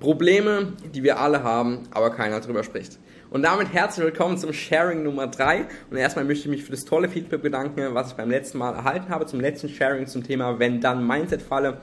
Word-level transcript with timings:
Probleme, 0.00 0.74
die 0.94 1.02
wir 1.02 1.18
alle 1.18 1.42
haben, 1.42 1.80
aber 1.90 2.10
keiner 2.10 2.40
drüber 2.40 2.62
spricht. 2.62 2.98
Und 3.30 3.42
damit 3.42 3.72
herzlich 3.72 4.06
willkommen 4.06 4.38
zum 4.38 4.52
Sharing 4.52 5.02
Nummer 5.02 5.26
3. 5.26 5.66
Und 5.90 5.96
erstmal 5.96 6.24
möchte 6.24 6.44
ich 6.44 6.50
mich 6.50 6.64
für 6.64 6.70
das 6.70 6.84
tolle 6.84 7.08
Feedback 7.08 7.42
bedanken, 7.42 7.94
was 7.94 8.10
ich 8.10 8.14
beim 8.14 8.30
letzten 8.30 8.58
Mal 8.58 8.74
erhalten 8.74 9.08
habe, 9.08 9.26
zum 9.26 9.40
letzten 9.40 9.68
Sharing 9.68 10.06
zum 10.06 10.22
Thema 10.22 10.60
Wenn 10.60 10.80
dann 10.80 11.04
Mindset 11.04 11.42
Falle. 11.42 11.80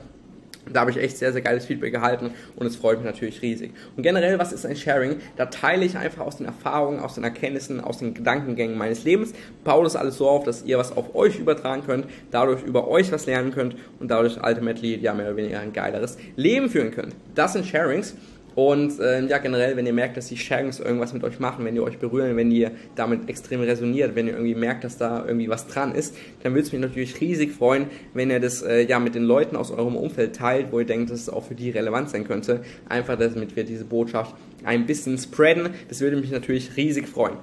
Da 0.72 0.80
habe 0.80 0.90
ich 0.90 0.96
echt 0.96 1.18
sehr, 1.18 1.32
sehr 1.32 1.42
geiles 1.42 1.66
Feedback 1.66 1.92
gehalten 1.92 2.30
und 2.56 2.66
es 2.66 2.76
freut 2.76 2.98
mich 2.98 3.06
natürlich 3.06 3.42
riesig. 3.42 3.72
Und 3.96 4.02
generell, 4.02 4.38
was 4.38 4.52
ist 4.52 4.66
ein 4.66 4.76
Sharing? 4.76 5.16
Da 5.36 5.46
teile 5.46 5.84
ich 5.84 5.96
einfach 5.96 6.24
aus 6.24 6.38
den 6.38 6.46
Erfahrungen, 6.46 7.00
aus 7.00 7.14
den 7.14 7.24
Erkenntnissen, 7.24 7.80
aus 7.80 7.98
den 7.98 8.14
Gedankengängen 8.14 8.76
meines 8.76 9.04
Lebens, 9.04 9.32
baue 9.64 9.84
das 9.84 9.96
alles 9.96 10.16
so 10.16 10.28
auf, 10.28 10.44
dass 10.44 10.64
ihr 10.64 10.78
was 10.78 10.96
auf 10.96 11.14
euch 11.14 11.38
übertragen 11.38 11.82
könnt, 11.86 12.06
dadurch 12.30 12.62
über 12.62 12.88
euch 12.88 13.12
was 13.12 13.26
lernen 13.26 13.52
könnt 13.52 13.76
und 14.00 14.10
dadurch 14.10 14.38
ultimately 14.42 14.96
ja 14.96 15.14
mehr 15.14 15.26
oder 15.26 15.36
weniger 15.36 15.60
ein 15.60 15.72
geileres 15.72 16.18
Leben 16.36 16.68
führen 16.68 16.90
könnt. 16.90 17.14
Das 17.34 17.52
sind 17.52 17.66
Sharings 17.66 18.14
und 18.56 18.98
äh, 19.00 19.22
ja, 19.26 19.36
generell, 19.36 19.76
wenn 19.76 19.84
ihr 19.84 19.92
merkt, 19.92 20.16
dass 20.16 20.28
die 20.28 20.36
Sharings 20.38 20.80
irgendwas 20.80 21.12
mit 21.12 21.22
euch 21.24 21.38
machen, 21.38 21.66
wenn 21.66 21.74
die 21.74 21.80
euch 21.82 21.98
berühren, 21.98 22.38
wenn 22.38 22.50
ihr 22.50 22.70
damit 22.94 23.28
extrem 23.28 23.60
resoniert, 23.60 24.16
wenn 24.16 24.28
ihr 24.28 24.32
irgendwie 24.32 24.54
merkt, 24.54 24.82
dass 24.82 24.96
da 24.96 25.26
irgendwie 25.26 25.50
was 25.50 25.66
dran 25.66 25.94
ist, 25.94 26.16
dann 26.42 26.54
würde 26.54 26.62
es 26.62 26.72
mich 26.72 26.80
natürlich 26.80 27.20
riesig 27.20 27.52
freuen, 27.52 27.88
wenn 28.14 28.30
ihr 28.30 28.40
das 28.40 28.62
äh, 28.62 28.80
ja 28.80 28.98
mit 28.98 29.14
den 29.14 29.24
Leuten 29.24 29.56
aus 29.56 29.70
eurem 29.70 29.94
Umfeld 29.94 30.34
teilt, 30.36 30.72
wo 30.72 30.80
ihr 30.80 30.86
denkt, 30.86 31.10
dass 31.10 31.20
es 31.20 31.28
auch 31.28 31.44
für 31.44 31.54
die 31.54 31.68
relevant 31.68 32.08
sein 32.08 32.26
könnte. 32.26 32.62
Einfach, 32.88 33.18
damit 33.18 33.54
wir 33.56 33.64
diese 33.64 33.84
Botschaft 33.84 34.34
ein 34.64 34.86
bisschen 34.86 35.18
spreaden. 35.18 35.74
Das 35.88 36.00
würde 36.00 36.16
mich 36.16 36.30
natürlich 36.30 36.78
riesig 36.78 37.08
freuen. 37.08 37.36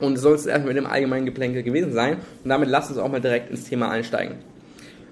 Und 0.00 0.16
soll 0.16 0.34
es 0.34 0.46
erstmal 0.46 0.72
mit 0.72 0.82
dem 0.82 0.90
allgemeinen 0.90 1.26
Geplänkel 1.26 1.62
gewesen 1.62 1.92
sein. 1.92 2.14
Und 2.42 2.48
damit 2.48 2.70
lasst 2.70 2.88
uns 2.88 2.98
auch 2.98 3.10
mal 3.10 3.20
direkt 3.20 3.50
ins 3.50 3.64
Thema 3.64 3.90
einsteigen. 3.90 4.36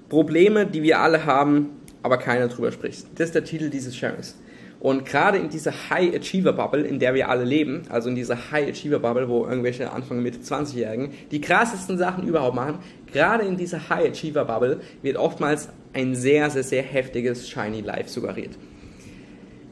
Probleme, 0.08 0.64
die 0.64 0.82
wir 0.82 1.00
alle 1.00 1.26
haben, 1.26 1.72
aber 2.02 2.16
keiner 2.16 2.48
drüber 2.48 2.72
spricht. 2.72 3.04
Das 3.16 3.26
ist 3.26 3.34
der 3.34 3.44
Titel 3.44 3.68
dieses 3.68 3.94
Sharings. 3.94 4.34
Und 4.80 5.04
gerade 5.04 5.36
in 5.36 5.50
dieser 5.50 5.90
High 5.90 6.16
Achiever 6.16 6.54
Bubble, 6.54 6.82
in 6.82 6.98
der 6.98 7.12
wir 7.12 7.28
alle 7.28 7.44
leben, 7.44 7.82
also 7.90 8.08
in 8.08 8.14
dieser 8.14 8.50
High 8.50 8.70
Achiever 8.70 8.98
Bubble, 8.98 9.28
wo 9.28 9.44
irgendwelche 9.44 9.92
Anfang 9.92 10.22
Mitte 10.22 10.38
20-Jährigen 10.38 11.12
die 11.30 11.42
krassesten 11.42 11.98
Sachen 11.98 12.26
überhaupt 12.26 12.56
machen, 12.56 12.78
gerade 13.12 13.44
in 13.44 13.58
dieser 13.58 13.90
High 13.90 14.10
Achiever 14.10 14.46
Bubble 14.46 14.80
wird 15.02 15.18
oftmals 15.18 15.68
ein 15.92 16.14
sehr, 16.14 16.48
sehr, 16.48 16.62
sehr 16.62 16.82
heftiges 16.82 17.50
Shiny 17.50 17.82
Life 17.82 18.08
suggeriert. 18.08 18.56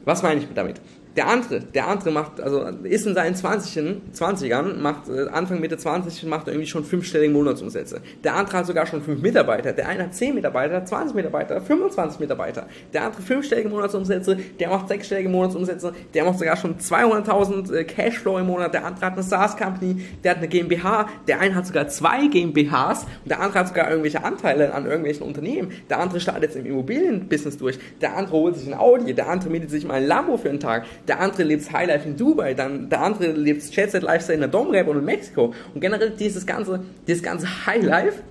Was 0.05 0.21
meine 0.21 0.41
ich 0.41 0.47
damit? 0.53 0.79
Der 1.19 1.27
andere, 1.27 1.59
der 1.59 1.85
andere 1.89 2.11
macht, 2.11 2.39
also 2.39 2.61
ist 2.83 3.05
in 3.05 3.13
seinen 3.13 3.35
20ern, 3.35 3.97
20ern, 4.15 4.77
macht 4.77 5.09
äh, 5.09 5.27
Anfang 5.27 5.59
Mitte 5.59 5.75
20 5.75 6.23
macht 6.23 6.47
irgendwie 6.47 6.65
schon 6.65 6.85
fünfstellige 6.85 7.33
Monatsumsätze. 7.33 7.99
Der 8.23 8.37
andere 8.37 8.59
hat 8.59 8.67
sogar 8.67 8.85
schon 8.85 9.01
fünf 9.01 9.21
Mitarbeiter. 9.21 9.73
Der 9.73 9.89
eine 9.89 10.03
hat 10.03 10.15
10 10.15 10.33
Mitarbeiter, 10.33 10.85
20 10.85 11.13
Mitarbeiter, 11.17 11.59
25 11.59 12.21
Mitarbeiter. 12.21 12.67
Der 12.93 13.03
andere 13.03 13.21
fünfstellige 13.21 13.67
Monatsumsätze, 13.67 14.37
der 14.61 14.69
macht 14.69 14.87
sechsstellige 14.87 15.27
Monatsumsätze, 15.27 15.91
der 16.13 16.23
macht 16.23 16.39
sogar 16.39 16.55
schon 16.55 16.77
200.000 16.77 17.73
äh, 17.73 17.83
Cashflow 17.83 18.37
im 18.37 18.47
Monat. 18.47 18.73
Der 18.73 18.85
andere 18.85 19.07
hat 19.07 19.13
eine 19.15 19.23
SaaS-Company, 19.23 20.01
der 20.23 20.31
hat 20.31 20.37
eine 20.37 20.47
GmbH, 20.47 21.09
der 21.27 21.41
eine 21.41 21.53
hat 21.53 21.67
sogar 21.67 21.89
zwei 21.89 22.27
GmbHs 22.27 23.03
und 23.25 23.29
der 23.29 23.41
andere 23.41 23.59
hat 23.59 23.67
sogar 23.67 23.89
irgendwelche 23.89 24.23
Anteile 24.23 24.73
an 24.73 24.85
irgendwelchen 24.85 25.23
Unternehmen. 25.27 25.73
Der 25.89 25.99
andere 25.99 26.21
startet 26.21 26.43
jetzt 26.43 26.55
im 26.55 26.65
Immobilienbusiness 26.65 27.57
durch. 27.57 27.77
Der 27.99 28.15
andere 28.15 28.37
holt 28.37 28.55
sich 28.55 28.69
ein 28.69 28.73
Audi, 28.73 29.13
der 29.13 29.27
andere 29.27 29.49
mietet 29.49 29.69
sich 29.69 29.85
mal 29.85 29.95
ein 29.95 30.07
Lambo 30.07 30.37
für 30.37 30.47
einen 30.47 30.61
Tag 30.61 30.85
der 31.09 31.19
andere 31.19 31.43
lebt 31.43 31.71
Highlife 31.71 32.07
in 32.07 32.15
Dubai, 32.15 32.53
dann 32.53 32.89
der 32.89 33.01
andere 33.01 33.31
lebt 33.31 33.63
Jet 33.75 33.91
Set 33.91 34.03
Lifestyle 34.03 34.35
in 34.35 34.41
der 34.41 34.49
Domrep 34.49 34.87
und 34.87 34.97
in 34.99 35.05
Mexiko. 35.05 35.53
Und 35.73 35.81
generell 35.81 36.11
dieses 36.11 36.45
ganze, 36.45 36.81
dieses 37.07 37.23
ganze 37.23 37.65
Highlife, 37.65 38.21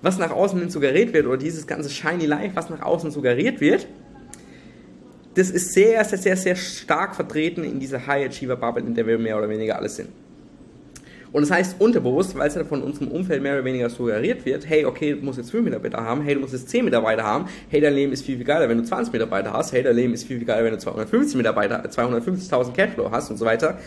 was 0.00 0.18
nach 0.18 0.30
außen 0.30 0.58
hin 0.58 0.70
suggeriert 0.70 1.12
wird, 1.12 1.26
oder 1.26 1.36
dieses 1.36 1.66
ganze 1.66 1.90
Shiny 1.90 2.26
Life, 2.26 2.54
was 2.54 2.70
nach 2.70 2.82
außen 2.82 3.10
suggeriert 3.10 3.60
wird, 3.60 3.86
das 5.34 5.50
ist 5.50 5.72
sehr, 5.72 6.04
sehr, 6.04 6.18
sehr, 6.18 6.36
sehr 6.36 6.56
stark 6.56 7.14
vertreten 7.14 7.64
in 7.64 7.78
dieser 7.78 8.06
High 8.06 8.28
Achiever 8.28 8.56
Bubble, 8.56 8.84
in 8.84 8.94
der 8.94 9.06
wir 9.06 9.18
mehr 9.18 9.36
oder 9.36 9.48
weniger 9.48 9.76
alle 9.76 9.88
sind. 9.88 10.08
Und 11.32 11.42
das 11.42 11.50
heißt 11.50 11.76
unterbewusst, 11.80 12.36
weil 12.36 12.48
es 12.48 12.56
ja 12.56 12.64
von 12.64 12.82
unserem 12.82 13.08
Umfeld 13.08 13.40
mehr 13.40 13.54
oder 13.54 13.64
weniger 13.64 13.88
suggeriert 13.88 14.44
wird, 14.44 14.68
hey, 14.68 14.84
okay, 14.84 15.14
du 15.14 15.24
musst 15.24 15.38
jetzt 15.38 15.52
5 15.52 15.64
Mitarbeiter 15.64 16.02
haben, 16.02 16.22
hey, 16.22 16.34
du 16.34 16.40
musst 16.40 16.52
jetzt 16.52 16.68
10 16.68 16.84
Mitarbeiter 16.84 17.22
haben, 17.22 17.44
hey, 17.68 17.80
dein 17.80 17.94
Leben 17.94 18.12
ist 18.12 18.24
viel, 18.24 18.36
viel 18.36 18.44
geiler, 18.44 18.68
wenn 18.68 18.78
du 18.78 18.84
20 18.84 19.12
Mitarbeiter 19.12 19.52
hast, 19.52 19.72
hey, 19.72 19.82
dein 19.84 19.94
Leben 19.94 20.12
ist 20.12 20.24
viel, 20.24 20.38
viel 20.38 20.46
geiler, 20.46 20.64
wenn 20.64 20.72
du 20.72 20.78
250 20.78 21.36
Mitarbeiter, 21.36 21.84
250.000 21.84 22.72
Cashflow 22.72 23.10
hast 23.12 23.30
und 23.30 23.36
so 23.36 23.44
weiter. 23.44 23.78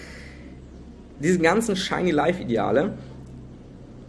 Diese 1.19 1.40
ganzen 1.40 1.75
shiny 1.75 2.12
Life-Ideale, 2.12 2.94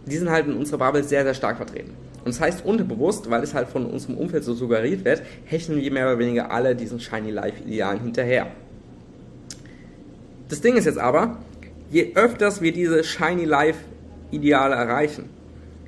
die 0.05 0.17
sind 0.17 0.29
halt 0.29 0.47
in 0.47 0.53
unserer 0.53 0.77
Bubble 0.77 1.03
sehr, 1.03 1.23
sehr 1.23 1.33
stark 1.33 1.57
vertreten. 1.57 1.91
Und 2.23 2.33
das 2.33 2.39
heißt 2.39 2.65
unterbewusst, 2.65 3.29
weil 3.29 3.43
es 3.43 3.53
halt 3.53 3.67
von 3.67 3.85
unserem 3.85 4.17
Umfeld 4.17 4.45
so 4.45 4.53
suggeriert 4.53 5.03
wird, 5.03 5.21
hecheln 5.43 5.79
wir 5.79 5.91
mehr 5.91 6.07
oder 6.07 6.19
weniger 6.19 6.51
alle 6.51 6.75
diesen 6.75 6.99
shiny 7.01 7.31
Life-Idealen 7.31 7.99
hinterher. 7.99 8.47
Das 10.47 10.61
Ding 10.61 10.77
ist 10.77 10.85
jetzt 10.85 10.97
aber, 10.97 11.37
je 11.95 12.11
öfters 12.15 12.61
wir 12.61 12.73
diese 12.73 13.05
Shiny 13.05 13.45
Life 13.45 13.79
Ideale 14.29 14.75
erreichen, 14.75 15.29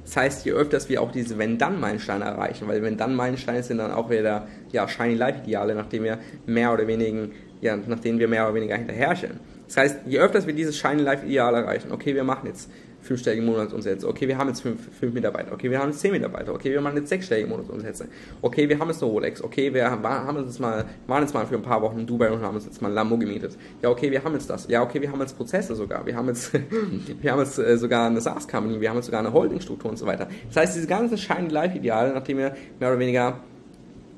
das 0.05 0.15
heißt, 0.15 0.45
je 0.45 0.53
öfters 0.53 0.87
wir 0.87 1.01
auch 1.01 1.11
diese 1.11 1.37
Wenn-Dann-Meilensteine 1.37 2.23
erreichen, 2.23 2.65
weil 2.69 2.81
Wenn-Dann-Meilensteine 2.81 3.61
sind 3.61 3.79
dann 3.79 3.91
auch 3.91 4.09
wieder 4.09 4.47
ja, 4.71 4.87
Shiny 4.87 5.15
Life-Ideale, 5.15 5.75
nachdem 5.75 6.05
wir 6.05 6.17
mehr 6.45 6.71
oder 6.71 6.87
weniger, 6.87 7.27
ja, 7.59 7.75
nach 7.75 7.99
denen 7.99 8.19
wir 8.19 8.29
mehr 8.29 8.45
oder 8.45 8.55
weniger 8.55 8.77
hinterherstellen. 8.77 9.41
Das 9.67 9.75
heißt, 9.75 9.99
je 10.05 10.19
öfters 10.19 10.47
wir 10.47 10.53
dieses 10.53 10.77
Shiny 10.77 11.01
Life-Ideal 11.01 11.53
erreichen, 11.53 11.91
okay, 11.91 12.15
wir 12.15 12.23
machen 12.23 12.47
jetzt 12.47 12.69
fünfstellige 13.01 13.43
Monatsumsätze. 13.43 14.07
Okay, 14.07 14.27
wir 14.27 14.37
haben 14.37 14.47
jetzt 14.49 14.61
fünf, 14.61 14.79
fünf 14.99 15.13
Mitarbeiter. 15.13 15.53
Okay, 15.53 15.71
wir 15.71 15.79
haben 15.79 15.89
jetzt 15.89 15.99
zehn 15.99 16.11
Mitarbeiter. 16.11 16.53
Okay, 16.53 16.71
wir 16.71 16.81
machen 16.81 16.97
jetzt 16.97 17.09
sechsstellige 17.09 17.47
Monatsumsätze. 17.47 18.07
Okay, 18.41 18.67
wir 18.67 18.79
haben 18.79 18.89
jetzt 18.89 19.01
eine 19.01 19.11
Rolex. 19.11 19.41
Okay, 19.41 19.73
wir 19.73 19.89
haben 19.89 20.45
jetzt 20.45 20.59
mal, 20.59 20.85
waren 21.07 21.23
jetzt 21.23 21.33
mal 21.33 21.45
für 21.45 21.55
ein 21.55 21.61
paar 21.61 21.81
Wochen 21.81 21.99
in 21.99 22.07
Dubai 22.07 22.31
und 22.31 22.41
haben 22.41 22.55
uns 22.55 22.65
jetzt 22.65 22.81
mal 22.81 22.89
ein 22.89 22.95
Lambo 22.95 23.17
gemietet. 23.17 23.57
Ja, 23.81 23.89
okay, 23.89 24.11
wir 24.11 24.23
haben 24.23 24.33
jetzt 24.33 24.49
das. 24.49 24.67
Ja, 24.67 24.83
okay, 24.83 25.01
wir 25.01 25.11
haben 25.11 25.19
jetzt 25.21 25.37
Prozesse 25.37 25.75
sogar. 25.75 26.05
Wir 26.05 26.15
haben 26.15 26.27
jetzt, 26.27 26.51
wir 27.21 27.31
haben 27.31 27.39
jetzt 27.39 27.57
äh, 27.59 27.77
sogar 27.77 28.07
eine 28.07 28.21
SaaS-Company. 28.21 28.81
Wir 28.81 28.89
haben 28.89 28.97
jetzt 28.97 29.05
sogar 29.05 29.21
eine 29.21 29.33
Holdingstruktur 29.33 29.91
und 29.91 29.97
so 29.97 30.05
weiter. 30.05 30.27
Das 30.47 30.57
heißt, 30.57 30.75
diese 30.75 30.87
ganzen 30.87 31.17
shiny 31.17 31.49
Life-Ideale, 31.49 32.13
nachdem 32.13 32.37
wir 32.37 32.55
mehr 32.79 32.89
oder 32.89 32.99
weniger 32.99 33.39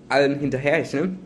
allen 0.09 0.40
hinterherrechnen, 0.40 1.19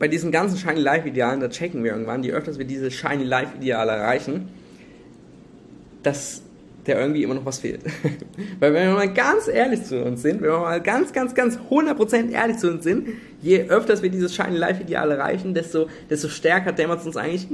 bei 0.00 0.08
diesen 0.08 0.32
ganzen 0.32 0.56
Shiny 0.56 0.80
Life 0.80 1.06
Idealen, 1.06 1.40
da 1.40 1.48
checken 1.48 1.84
wir 1.84 1.92
irgendwann, 1.92 2.22
je 2.22 2.32
öfters 2.32 2.58
wir 2.58 2.64
diese 2.64 2.90
Shiny 2.90 3.24
Life 3.24 3.56
Ideale 3.58 3.92
erreichen, 3.92 4.48
dass 6.02 6.42
der 6.86 6.98
irgendwie 6.98 7.22
immer 7.22 7.34
noch 7.34 7.44
was 7.44 7.58
fehlt. 7.58 7.82
Weil 8.60 8.72
wenn 8.72 8.88
wir 8.88 8.94
mal 8.94 9.12
ganz 9.12 9.48
ehrlich 9.48 9.84
zu 9.84 10.02
uns 10.02 10.22
sind, 10.22 10.40
wenn 10.40 10.50
wir 10.50 10.58
mal 10.58 10.80
ganz, 10.80 11.12
ganz, 11.12 11.34
ganz 11.34 11.58
100% 11.70 12.30
ehrlich 12.30 12.58
zu 12.58 12.70
uns 12.70 12.84
sind, 12.84 13.08
je 13.42 13.68
öfters 13.68 14.02
wir 14.02 14.10
dieses 14.10 14.34
Shiny 14.34 14.56
Life 14.56 14.82
Ideal 14.82 15.10
erreichen, 15.10 15.54
desto, 15.54 15.88
desto 16.08 16.28
stärker 16.28 16.72
dämmert 16.72 17.00
es 17.00 17.06
uns 17.06 17.16
eigentlich, 17.16 17.46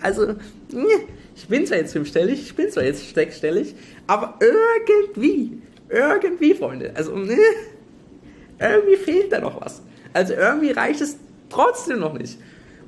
also, 0.00 0.34
ich 1.34 1.48
bin 1.48 1.66
zwar 1.66 1.78
jetzt 1.78 1.92
fünfstellig, 1.92 2.40
ich 2.42 2.54
bin 2.54 2.70
zwar 2.70 2.84
jetzt 2.84 3.14
sechsstellig, 3.14 3.74
aber 4.06 4.38
irgendwie, 4.40 5.62
irgendwie, 5.88 6.54
Freunde, 6.54 6.92
also, 6.94 7.14
irgendwie 8.58 8.96
fehlt 8.96 9.32
da 9.32 9.40
noch 9.40 9.60
was. 9.60 9.82
Also 10.12 10.34
irgendwie 10.34 10.70
reicht 10.70 11.00
es 11.00 11.18
trotzdem 11.50 11.98
noch 11.98 12.14
nicht. 12.14 12.38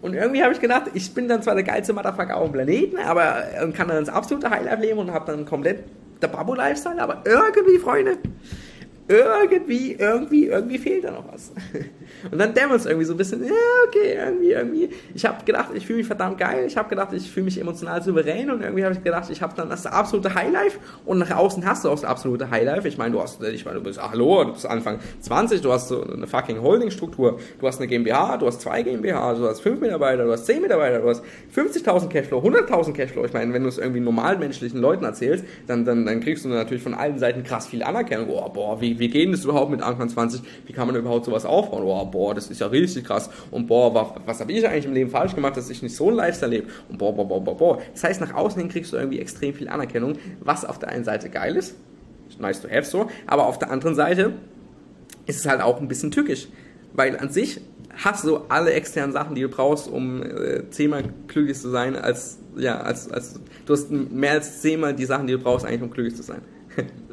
Und 0.07 0.15
irgendwie 0.15 0.41
habe 0.41 0.53
ich 0.53 0.61
gedacht, 0.61 0.85
ich 0.95 1.13
bin 1.15 1.27
dann 1.27 1.43
zwar 1.43 1.57
der 1.57 1.65
geilste 1.65 1.93
Motherfucker 1.93 2.37
auf 2.37 2.45
dem 2.45 2.53
Planeten, 2.53 2.97
aber 2.97 3.43
kann 3.73 3.89
dann 3.89 4.05
das 4.05 4.09
absolute 4.09 4.49
Highlife 4.49 4.81
leben 4.81 5.01
und 5.01 5.13
habe 5.13 5.33
dann 5.33 5.45
komplett 5.45 5.83
der 6.23 6.29
Babu-Lifestyle, 6.29 7.03
aber 7.03 7.23
irgendwie, 7.25 7.79
Freunde, 7.79 8.17
irgendwie, 9.09 9.93
irgendwie, 9.93 10.47
irgendwie 10.47 10.79
fehlt 10.79 11.05
da 11.05 11.13
noch 11.13 11.33
was. 11.33 11.53
Und 12.31 12.39
dann 12.39 12.55
dämmert 12.55 12.81
es 12.81 12.87
irgendwie 12.87 13.05
so 13.05 13.15
ein 13.15 13.17
bisschen, 13.17 13.45
ja, 13.45 13.53
okay, 13.87 14.17
irgendwie, 14.17 14.51
irgendwie. 14.51 14.89
Ich 15.15 15.25
habe 15.25 15.45
gedacht, 15.45 15.71
ich 15.75 15.87
fühle 15.87 15.99
mich 15.99 16.07
verdammt 16.07 16.39
geil. 16.39 16.65
Ich 16.67 16.77
habe 16.77 16.89
gedacht, 16.89 17.13
ich 17.13 17.31
fühle 17.31 17.45
mich 17.45 17.61
emotional 17.61 18.03
souverän. 18.03 18.51
Und 18.51 18.63
irgendwie 18.63 18.85
habe 18.85 18.95
ich 18.95 19.03
gedacht, 19.03 19.31
ich 19.31 19.43
habe 19.43 19.55
dann 19.57 19.69
das 19.69 19.87
absolute 19.87 20.35
Highlife. 20.35 20.79
Und 21.05 21.19
nach 21.19 21.31
außen 21.31 21.65
hast 21.65 21.85
du 21.85 21.89
auch 21.89 21.95
das 21.95 22.05
absolute 22.05 22.51
Highlife. 22.51 22.89
Ich 22.89 22.99
meine, 22.99 23.13
du 23.13 23.23
hast, 23.23 23.43
ich 23.43 23.65
meine, 23.65 23.79
du 23.79 23.85
bist, 23.85 23.99
ach, 24.01 24.11
hallo, 24.11 24.45
du 24.45 24.53
bist 24.53 24.67
Anfang 24.67 24.99
20, 25.21 25.61
du 25.61 25.73
hast 25.73 25.89
so 25.89 26.03
eine 26.03 26.27
fucking 26.27 26.61
Holdingstruktur. 26.61 27.39
Du 27.61 27.67
hast 27.67 27.79
eine 27.79 27.87
GmbH, 27.87 28.39
du 28.39 28.47
hast 28.47 28.61
zwei 28.61 28.83
GmbH, 28.83 29.35
du 29.35 29.47
hast 29.47 29.61
fünf 29.61 29.81
Mitarbeiter, 29.81 30.25
du 30.25 30.33
hast 30.33 30.47
zehn 30.47 30.63
Mitarbeiter, 30.63 30.99
du 30.99 31.09
hast 31.09 31.23
50.000 31.55 32.09
Cashflow, 32.09 32.39
100.000 32.39 32.93
Cashflow. 32.93 33.25
Ich 33.25 33.33
meine, 33.33 33.53
wenn 33.53 33.63
du 33.63 33.69
es 33.69 33.79
irgendwie 33.79 34.01
normalmenschlichen 34.01 34.81
Leuten 34.81 35.05
erzählst, 35.05 35.45
dann, 35.67 35.85
dann, 35.85 36.07
dann 36.07 36.21
kriegst 36.21 36.45
du 36.45 36.49
natürlich 36.49 36.83
von 36.83 36.95
allen 36.95 37.19
Seiten 37.19 37.45
krass 37.45 37.69
viel 37.69 37.83
Anerkennung. 37.83 38.27
Boah, 38.27 38.53
boah, 38.53 38.81
wie, 38.81 38.96
wie 38.99 39.09
geht 39.09 39.33
das 39.33 39.45
überhaupt 39.45 39.71
mit 39.71 39.83
Anfang 39.83 40.09
20? 40.09 40.43
Wie 40.67 40.73
kann 40.73 40.87
man 40.87 40.97
überhaupt 40.97 41.25
sowas 41.25 41.45
aufbauen? 41.45 41.85
Boah, 41.85 42.11
boah, 42.11 42.35
das 42.35 42.49
ist 42.49 42.61
ja 42.61 42.67
richtig 42.67 43.05
krass. 43.05 43.31
Und 43.51 43.67
boah, 43.67 43.95
was, 43.95 44.09
was 44.27 44.41
habe 44.41 44.53
ich 44.53 44.67
eigentlich 44.67 44.87
im 44.87 44.95
Leben 44.95 45.11
falsch 45.11 45.35
gemacht, 45.35 45.57
dass 45.57 45.71
ich 45.71 45.83
nicht 45.83 45.95
so 45.95 46.11
ein 46.11 46.15
Lifestyle 46.15 46.51
lebe? 46.51 46.69
Und 46.89 46.99
boah, 46.99 47.15
boah, 47.15 47.27
boah, 47.27 47.43
boah, 47.43 47.57
boah. 47.57 47.79
Das 47.93 48.05
heißt, 48.05 48.21
nach 48.21 48.35
außen 48.35 48.61
hin 48.61 48.69
kriegst 48.69 48.93
du 48.93 48.97
irgendwie 48.97 49.21
extrem 49.21 49.55
viel 49.55 49.69
Anerkennung, 49.69 50.15
was 50.41 50.65
auf 50.65 50.79
der 50.79 50.91
einen 50.91 51.05
Seite 51.05 51.29
geil 51.31 51.57
ist, 51.57 51.77
nice 52.39 52.61
to 52.61 52.69
have 52.69 52.85
so, 52.85 53.09
aber 53.27 53.47
auf 53.47 53.59
der 53.59 53.71
anderen 53.71 53.95
Seite 53.95 54.33
ist 55.27 55.41
es 55.41 55.47
halt 55.47 55.61
auch 55.61 55.81
ein 55.81 55.89
bisschen 55.89 56.11
tückisch. 56.11 56.49
Weil 56.93 57.19
an 57.19 57.31
sich 57.31 57.61
hast 57.97 58.25
du 58.25 58.39
alle 58.49 58.73
externen 58.73 59.13
Sachen, 59.13 59.35
die 59.35 59.43
du 59.43 59.49
brauchst, 59.49 59.89
um 59.89 60.23
äh, 60.23 60.69
zehnmal 60.71 61.05
glücklich 61.29 61.59
zu 61.59 61.71
sein, 61.71 61.97
als, 61.97 62.39
ja, 62.57 62.81
als, 62.81 63.11
als, 63.11 63.41
du 63.65 63.73
hast 63.73 63.91
mehr 63.91 64.33
als 64.33 64.61
zehnmal 64.61 64.95
die 64.95 65.05
Sachen, 65.05 65.27
die 65.27 65.35
du 65.35 65.39
brauchst, 65.39 65.67
eigentlich 65.67 65.83
um 65.83 65.91
glücklich 65.91 66.17
zu 66.17 66.23
sein. 66.23 66.43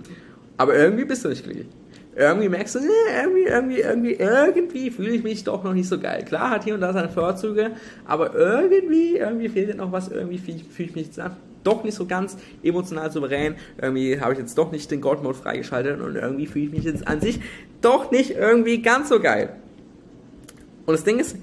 aber 0.57 0.75
irgendwie 0.75 1.05
bist 1.05 1.25
du 1.25 1.29
nicht 1.29 1.43
glücklich. 1.43 1.67
irgendwie 2.15 2.49
merkst 2.49 2.75
du, 2.75 2.79
nee, 2.79 2.87
irgendwie, 3.21 3.43
irgendwie, 3.43 3.79
irgendwie, 3.79 4.13
irgendwie 4.13 4.91
fühle 4.91 5.11
ich 5.11 5.23
mich 5.23 5.43
doch 5.43 5.63
noch 5.63 5.73
nicht 5.73 5.87
so 5.87 5.99
geil. 5.99 6.23
Klar 6.25 6.51
hat 6.51 6.63
hier 6.63 6.75
und 6.75 6.81
da 6.81 6.93
seine 6.93 7.09
Vorzüge, 7.09 7.71
aber 8.05 8.35
irgendwie, 8.35 9.17
irgendwie 9.17 9.49
fehlt 9.49 9.69
dir 9.69 9.75
noch 9.75 9.91
was, 9.91 10.09
irgendwie 10.09 10.37
fühle 10.37 10.59
fühl 10.59 10.85
ich 10.87 10.95
mich 10.95 11.09
doch 11.63 11.83
nicht 11.83 11.95
so 11.95 12.05
ganz 12.05 12.37
emotional 12.61 13.11
souverän. 13.11 13.55
Irgendwie 13.81 14.19
habe 14.19 14.33
ich 14.33 14.39
jetzt 14.39 14.57
doch 14.57 14.71
nicht 14.71 14.91
den 14.91 15.01
God-Mode 15.01 15.37
freigeschaltet 15.37 16.01
und 16.01 16.15
irgendwie 16.15 16.45
fühle 16.45 16.65
ich 16.65 16.71
mich 16.71 16.83
jetzt 16.83 17.07
an 17.07 17.21
sich 17.21 17.39
doch 17.81 18.11
nicht 18.11 18.31
irgendwie 18.31 18.81
ganz 18.81 19.09
so 19.09 19.19
geil. 19.19 19.55
Und 20.85 20.93
das 20.93 21.03
Ding 21.03 21.19
ist, 21.19 21.37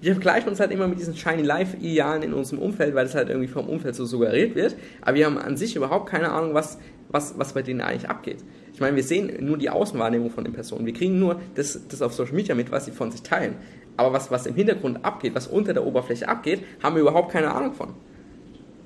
wir 0.00 0.12
vergleichen 0.12 0.48
uns 0.48 0.60
halt 0.60 0.70
immer 0.70 0.86
mit 0.86 0.98
diesen 0.98 1.16
Shiny 1.16 1.42
Life-Idealen 1.42 2.22
in 2.22 2.32
unserem 2.32 2.60
Umfeld, 2.60 2.94
weil 2.94 3.04
das 3.04 3.14
halt 3.14 3.28
irgendwie 3.28 3.48
vom 3.48 3.68
Umfeld 3.68 3.94
so 3.94 4.04
suggeriert 4.04 4.54
wird. 4.54 4.76
Aber 5.00 5.16
wir 5.16 5.26
haben 5.26 5.38
an 5.38 5.56
sich 5.56 5.76
überhaupt 5.76 6.08
keine 6.08 6.30
Ahnung, 6.30 6.54
was, 6.54 6.78
was, 7.08 7.38
was 7.38 7.52
bei 7.52 7.62
denen 7.62 7.80
eigentlich 7.80 8.08
abgeht. 8.08 8.44
Ich 8.72 8.80
meine, 8.80 8.96
wir 8.96 9.02
sehen 9.02 9.44
nur 9.44 9.58
die 9.58 9.70
Außenwahrnehmung 9.70 10.30
von 10.30 10.44
den 10.44 10.52
Personen. 10.52 10.86
Wir 10.86 10.92
kriegen 10.92 11.18
nur 11.18 11.40
das, 11.54 11.80
das 11.88 12.02
auf 12.02 12.12
Social 12.12 12.34
Media 12.34 12.54
mit, 12.54 12.70
was 12.70 12.84
sie 12.84 12.92
von 12.92 13.10
sich 13.10 13.22
teilen. 13.22 13.56
Aber 13.96 14.12
was, 14.12 14.30
was 14.30 14.46
im 14.46 14.54
Hintergrund 14.54 15.04
abgeht, 15.04 15.34
was 15.34 15.48
unter 15.48 15.72
der 15.72 15.84
Oberfläche 15.84 16.28
abgeht, 16.28 16.62
haben 16.82 16.94
wir 16.94 17.02
überhaupt 17.02 17.32
keine 17.32 17.52
Ahnung 17.52 17.72
von. 17.72 17.94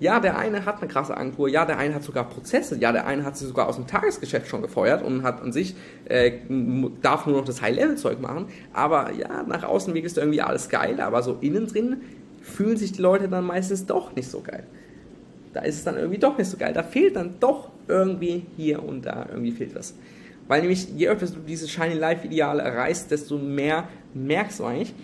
Ja, 0.00 0.18
der 0.18 0.36
eine 0.36 0.64
hat 0.64 0.78
eine 0.78 0.88
krasse 0.90 1.16
Agentur, 1.16 1.48
ja, 1.48 1.64
der 1.64 1.78
eine 1.78 1.94
hat 1.94 2.02
sogar 2.02 2.28
Prozesse, 2.28 2.76
ja, 2.76 2.90
der 2.90 3.06
eine 3.06 3.24
hat 3.24 3.36
sie 3.36 3.46
sogar 3.46 3.68
aus 3.68 3.76
dem 3.76 3.86
Tagesgeschäft 3.86 4.48
schon 4.48 4.62
gefeuert 4.62 5.02
und 5.02 5.22
hat 5.22 5.40
an 5.42 5.52
sich, 5.52 5.76
äh, 6.06 6.32
darf 7.02 7.26
nur 7.26 7.36
noch 7.36 7.44
das 7.44 7.62
High-Level-Zeug 7.62 8.20
machen. 8.20 8.46
Aber 8.72 9.12
ja, 9.12 9.44
nach 9.44 9.62
außen 9.62 9.94
wirkt 9.94 10.06
es 10.06 10.16
irgendwie 10.16 10.42
alles 10.42 10.68
geil, 10.70 11.00
aber 11.00 11.22
so 11.22 11.36
innen 11.40 11.66
drin 11.66 12.00
fühlen 12.40 12.76
sich 12.76 12.92
die 12.92 13.02
Leute 13.02 13.28
dann 13.28 13.44
meistens 13.44 13.86
doch 13.86 14.16
nicht 14.16 14.28
so 14.28 14.40
geil. 14.40 14.66
Da 15.52 15.60
ist 15.60 15.76
es 15.76 15.84
dann 15.84 15.96
irgendwie 15.96 16.18
doch 16.18 16.38
nicht 16.38 16.48
so 16.48 16.56
geil. 16.56 16.72
Da 16.72 16.82
fehlt 16.82 17.14
dann 17.14 17.34
doch 17.38 17.68
irgendwie 17.88 18.46
hier 18.56 18.82
und 18.82 19.06
da 19.06 19.26
irgendwie 19.30 19.52
fehlt 19.52 19.74
was. 19.74 19.94
Weil 20.48 20.60
nämlich, 20.60 20.88
je 20.96 21.08
öfter 21.08 21.26
du 21.26 21.40
diese 21.40 21.68
Shiny 21.68 21.94
Life-Ideale 21.94 22.62
erreichst, 22.62 23.10
desto 23.10 23.38
mehr 23.38 23.88
merkst 24.14 24.60
du 24.60 24.64
eigentlich, 24.64 24.94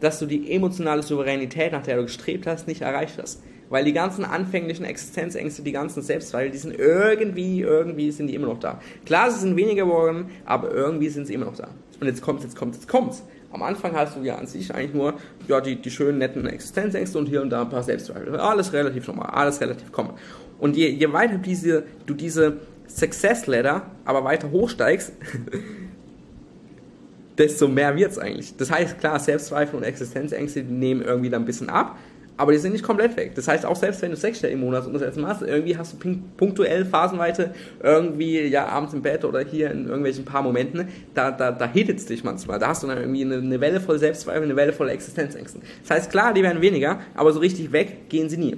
dass 0.00 0.18
du 0.18 0.26
die 0.26 0.52
emotionale 0.52 1.02
Souveränität, 1.02 1.72
nach 1.72 1.82
der 1.82 1.96
du 1.96 2.02
gestrebt 2.02 2.46
hast, 2.46 2.68
nicht 2.68 2.82
erreicht 2.82 3.18
hast. 3.20 3.42
Weil 3.70 3.84
die 3.84 3.92
ganzen 3.92 4.24
anfänglichen 4.24 4.84
Existenzängste, 4.84 5.62
die 5.62 5.72
ganzen 5.72 6.02
Selbstzweifel, 6.02 6.50
die 6.50 6.58
sind 6.58 6.78
irgendwie, 6.78 7.60
irgendwie 7.60 8.10
sind 8.10 8.28
die 8.28 8.34
immer 8.34 8.46
noch 8.46 8.60
da. 8.60 8.80
Klar, 9.04 9.30
sie 9.30 9.40
sind 9.40 9.56
weniger 9.56 9.84
geworden, 9.84 10.30
aber 10.46 10.72
irgendwie 10.72 11.08
sind 11.08 11.26
sie 11.26 11.34
immer 11.34 11.46
noch 11.46 11.56
da. 11.56 11.68
Und 12.00 12.06
jetzt 12.06 12.22
kommt's, 12.22 12.44
jetzt 12.44 12.56
kommt's, 12.56 12.78
jetzt 12.78 12.88
kommt's. 12.88 13.22
Am 13.50 13.62
Anfang 13.62 13.96
hast 13.96 14.16
du 14.16 14.20
ja 14.20 14.36
an 14.36 14.46
sich 14.46 14.74
eigentlich 14.74 14.94
nur 14.94 15.14
ja, 15.48 15.60
die, 15.60 15.76
die 15.76 15.90
schönen, 15.90 16.18
netten 16.18 16.46
Existenzängste 16.46 17.18
und 17.18 17.26
hier 17.26 17.40
und 17.40 17.50
da 17.50 17.62
ein 17.62 17.70
paar 17.70 17.82
Selbstzweifel. 17.82 18.36
Alles 18.36 18.72
relativ 18.72 19.06
normal, 19.06 19.30
alles 19.30 19.60
relativ 19.60 19.90
common. 19.90 20.14
Und 20.58 20.76
je, 20.76 20.88
je 20.88 21.12
weiter 21.12 21.38
diese, 21.38 21.84
du 22.06 22.14
diese 22.14 22.58
Success 22.86 23.46
Ladder 23.46 23.90
aber 24.04 24.24
weiter 24.24 24.50
hochsteigst, 24.50 25.12
desto 27.38 27.68
mehr 27.68 27.96
wird's 27.96 28.18
eigentlich. 28.18 28.56
Das 28.56 28.70
heißt, 28.70 28.98
klar, 28.98 29.18
Selbstzweifel 29.20 29.76
und 29.76 29.84
Existenzängste, 29.84 30.62
nehmen 30.62 31.02
irgendwie 31.02 31.30
dann 31.30 31.42
ein 31.42 31.46
bisschen 31.46 31.70
ab, 31.70 31.96
aber 32.36 32.52
die 32.52 32.58
sind 32.58 32.72
nicht 32.72 32.84
komplett 32.84 33.16
weg. 33.16 33.34
Das 33.34 33.48
heißt, 33.48 33.66
auch 33.66 33.76
selbst 33.76 34.00
wenn 34.00 34.12
du 34.12 34.16
sechsstellig 34.16 34.54
im 34.54 34.60
Monat 34.60 34.86
umsetzen 34.86 35.22
machst, 35.22 35.42
irgendwie 35.42 35.76
hast 35.76 36.02
du 36.02 36.18
punktuell, 36.36 36.84
phasenweise, 36.84 37.52
irgendwie, 37.82 38.46
ja, 38.46 38.66
abends 38.66 38.94
im 38.94 39.02
Bett 39.02 39.24
oder 39.24 39.40
hier 39.40 39.72
in 39.72 39.86
irgendwelchen 39.86 40.24
paar 40.24 40.42
Momenten, 40.42 40.88
da, 41.14 41.32
da, 41.32 41.50
da 41.50 41.66
hittet 41.66 41.98
es 41.98 42.06
dich 42.06 42.22
manchmal. 42.22 42.60
Da 42.60 42.68
hast 42.68 42.84
du 42.84 42.86
dann 42.86 42.98
irgendwie 42.98 43.24
eine, 43.24 43.36
eine 43.36 43.60
Welle 43.60 43.80
voll 43.80 43.98
Selbstzweifel, 43.98 44.44
eine 44.44 44.54
Welle 44.54 44.72
voll 44.72 44.88
Existenzängsten. 44.88 45.62
Das 45.82 45.96
heißt, 45.96 46.10
klar, 46.10 46.32
die 46.32 46.44
werden 46.44 46.62
weniger, 46.62 47.00
aber 47.14 47.32
so 47.32 47.40
richtig 47.40 47.72
weg 47.72 48.08
gehen 48.08 48.28
sie 48.28 48.36
nie. 48.36 48.56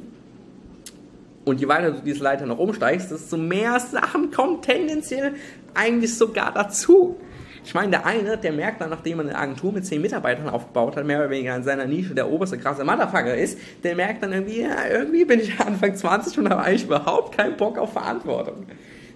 Und 1.45 1.61
je 1.61 1.69
weiter 1.69 1.93
du 1.93 2.03
diese 2.03 2.23
Leiter 2.23 2.47
noch 2.47 2.59
umsteigst, 2.59 3.11
desto 3.11 3.37
mehr 3.37 3.81
Sachen 3.81 4.31
kommen 4.31 4.61
tendenziell 4.61 5.35
eigentlich 5.75 6.17
sogar 6.17 6.53
dazu. 6.53 7.17
Ich 7.65 7.75
meine, 7.75 7.91
der 7.91 8.07
eine, 8.07 8.39
der 8.39 8.53
merkt 8.53 8.81
dann, 8.81 8.91
nachdem 8.91 9.21
er 9.21 9.27
eine 9.27 9.37
Agentur 9.37 9.73
mit 9.73 9.85
zehn 9.85 10.01
Mitarbeitern 10.01 10.49
aufgebaut 10.49 10.97
hat, 10.97 11.05
mehr 11.05 11.19
oder 11.19 11.31
weniger 11.31 11.55
in 11.57 11.63
seiner 11.63 11.87
Nische 11.87 12.15
der 12.15 12.31
oberste 12.31 12.59
krasse 12.59 12.85
Motherfucker 12.85 13.35
ist, 13.35 13.59
der 13.83 13.95
merkt 13.97 14.23
dann 14.23 14.33
irgendwie, 14.33 14.63
ja, 14.63 14.87
irgendwie 14.91 15.25
bin 15.25 15.41
ich 15.41 15.59
Anfang 15.61 15.95
20 15.95 16.39
und 16.39 16.51
habe 16.51 16.63
eigentlich 16.63 16.85
überhaupt 16.85 17.37
keinen 17.37 17.57
Bock 17.57 17.79
auf 17.79 17.93
Verantwortung. 17.93 18.67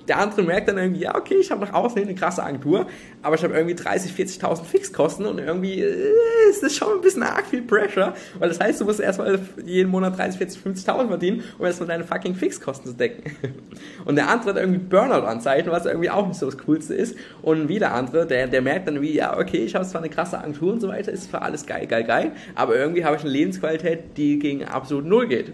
Der 0.09 0.19
andere 0.19 0.43
merkt 0.43 0.69
dann 0.69 0.77
irgendwie, 0.77 1.03
ja, 1.03 1.15
okay, 1.17 1.37
ich 1.37 1.51
habe 1.51 1.65
nach 1.65 1.73
außen 1.73 1.99
hin 1.99 2.09
eine 2.09 2.19
krasse 2.19 2.43
Agentur, 2.43 2.87
aber 3.23 3.37
ich 3.37 3.45
habe 3.45 3.55
irgendwie 3.55 3.75
30, 3.75 4.13
40.000 4.13 4.65
Fixkosten 4.65 5.27
und 5.27 5.39
irgendwie 5.39 5.81
äh, 5.81 6.13
ist 6.51 6.63
das 6.63 6.75
schon 6.75 6.97
ein 6.97 7.01
bisschen 7.01 7.23
arg 7.23 7.47
viel 7.47 7.63
Pressure, 7.63 8.15
weil 8.39 8.49
das 8.49 8.61
heißt, 8.61 8.81
du 8.81 8.85
musst 8.85 9.01
erstmal 9.01 9.41
jeden 9.65 9.91
Monat 9.91 10.19
30, 10.19 10.39
40, 10.39 10.87
50.000 10.87 11.09
verdienen, 11.09 11.45
um 11.59 11.65
erstmal 11.65 11.89
deine 11.89 12.05
fucking 12.05 12.35
Fixkosten 12.35 12.91
zu 12.91 12.97
decken. 12.97 13.35
Und 14.05 14.17
der 14.17 14.29
andere 14.29 14.51
hat 14.51 14.57
irgendwie 14.57 14.79
Burnout-Anzeichen, 14.79 15.71
was 15.71 15.87
irgendwie 15.87 16.11
auch 16.11 16.27
nicht 16.27 16.39
so 16.39 16.47
das 16.47 16.59
Coolste 16.59 16.95
ist. 16.95 17.17
Und 17.43 17.69
wie 17.69 17.79
der 17.79 17.95
andere, 17.95 18.27
der, 18.27 18.47
der 18.47 18.63
merkt 18.63 18.89
dann 18.89 19.01
wie, 19.01 19.15
ja, 19.15 19.39
okay, 19.39 19.65
ich 19.65 19.75
habe 19.75 19.87
zwar 19.87 20.03
eine 20.03 20.11
krasse 20.11 20.39
Agentur 20.39 20.73
und 20.73 20.81
so 20.81 20.89
weiter, 20.89 21.13
ist 21.13 21.31
für 21.31 21.43
alles 21.43 21.67
geil, 21.67 21.87
geil, 21.87 22.05
geil, 22.05 22.33
aber 22.55 22.77
irgendwie 22.77 23.05
habe 23.05 23.17
ich 23.17 23.23
eine 23.23 23.31
Lebensqualität, 23.31 24.17
die 24.17 24.39
gegen 24.39 24.65
absolut 24.65 25.07
null 25.07 25.27
geht. 25.29 25.53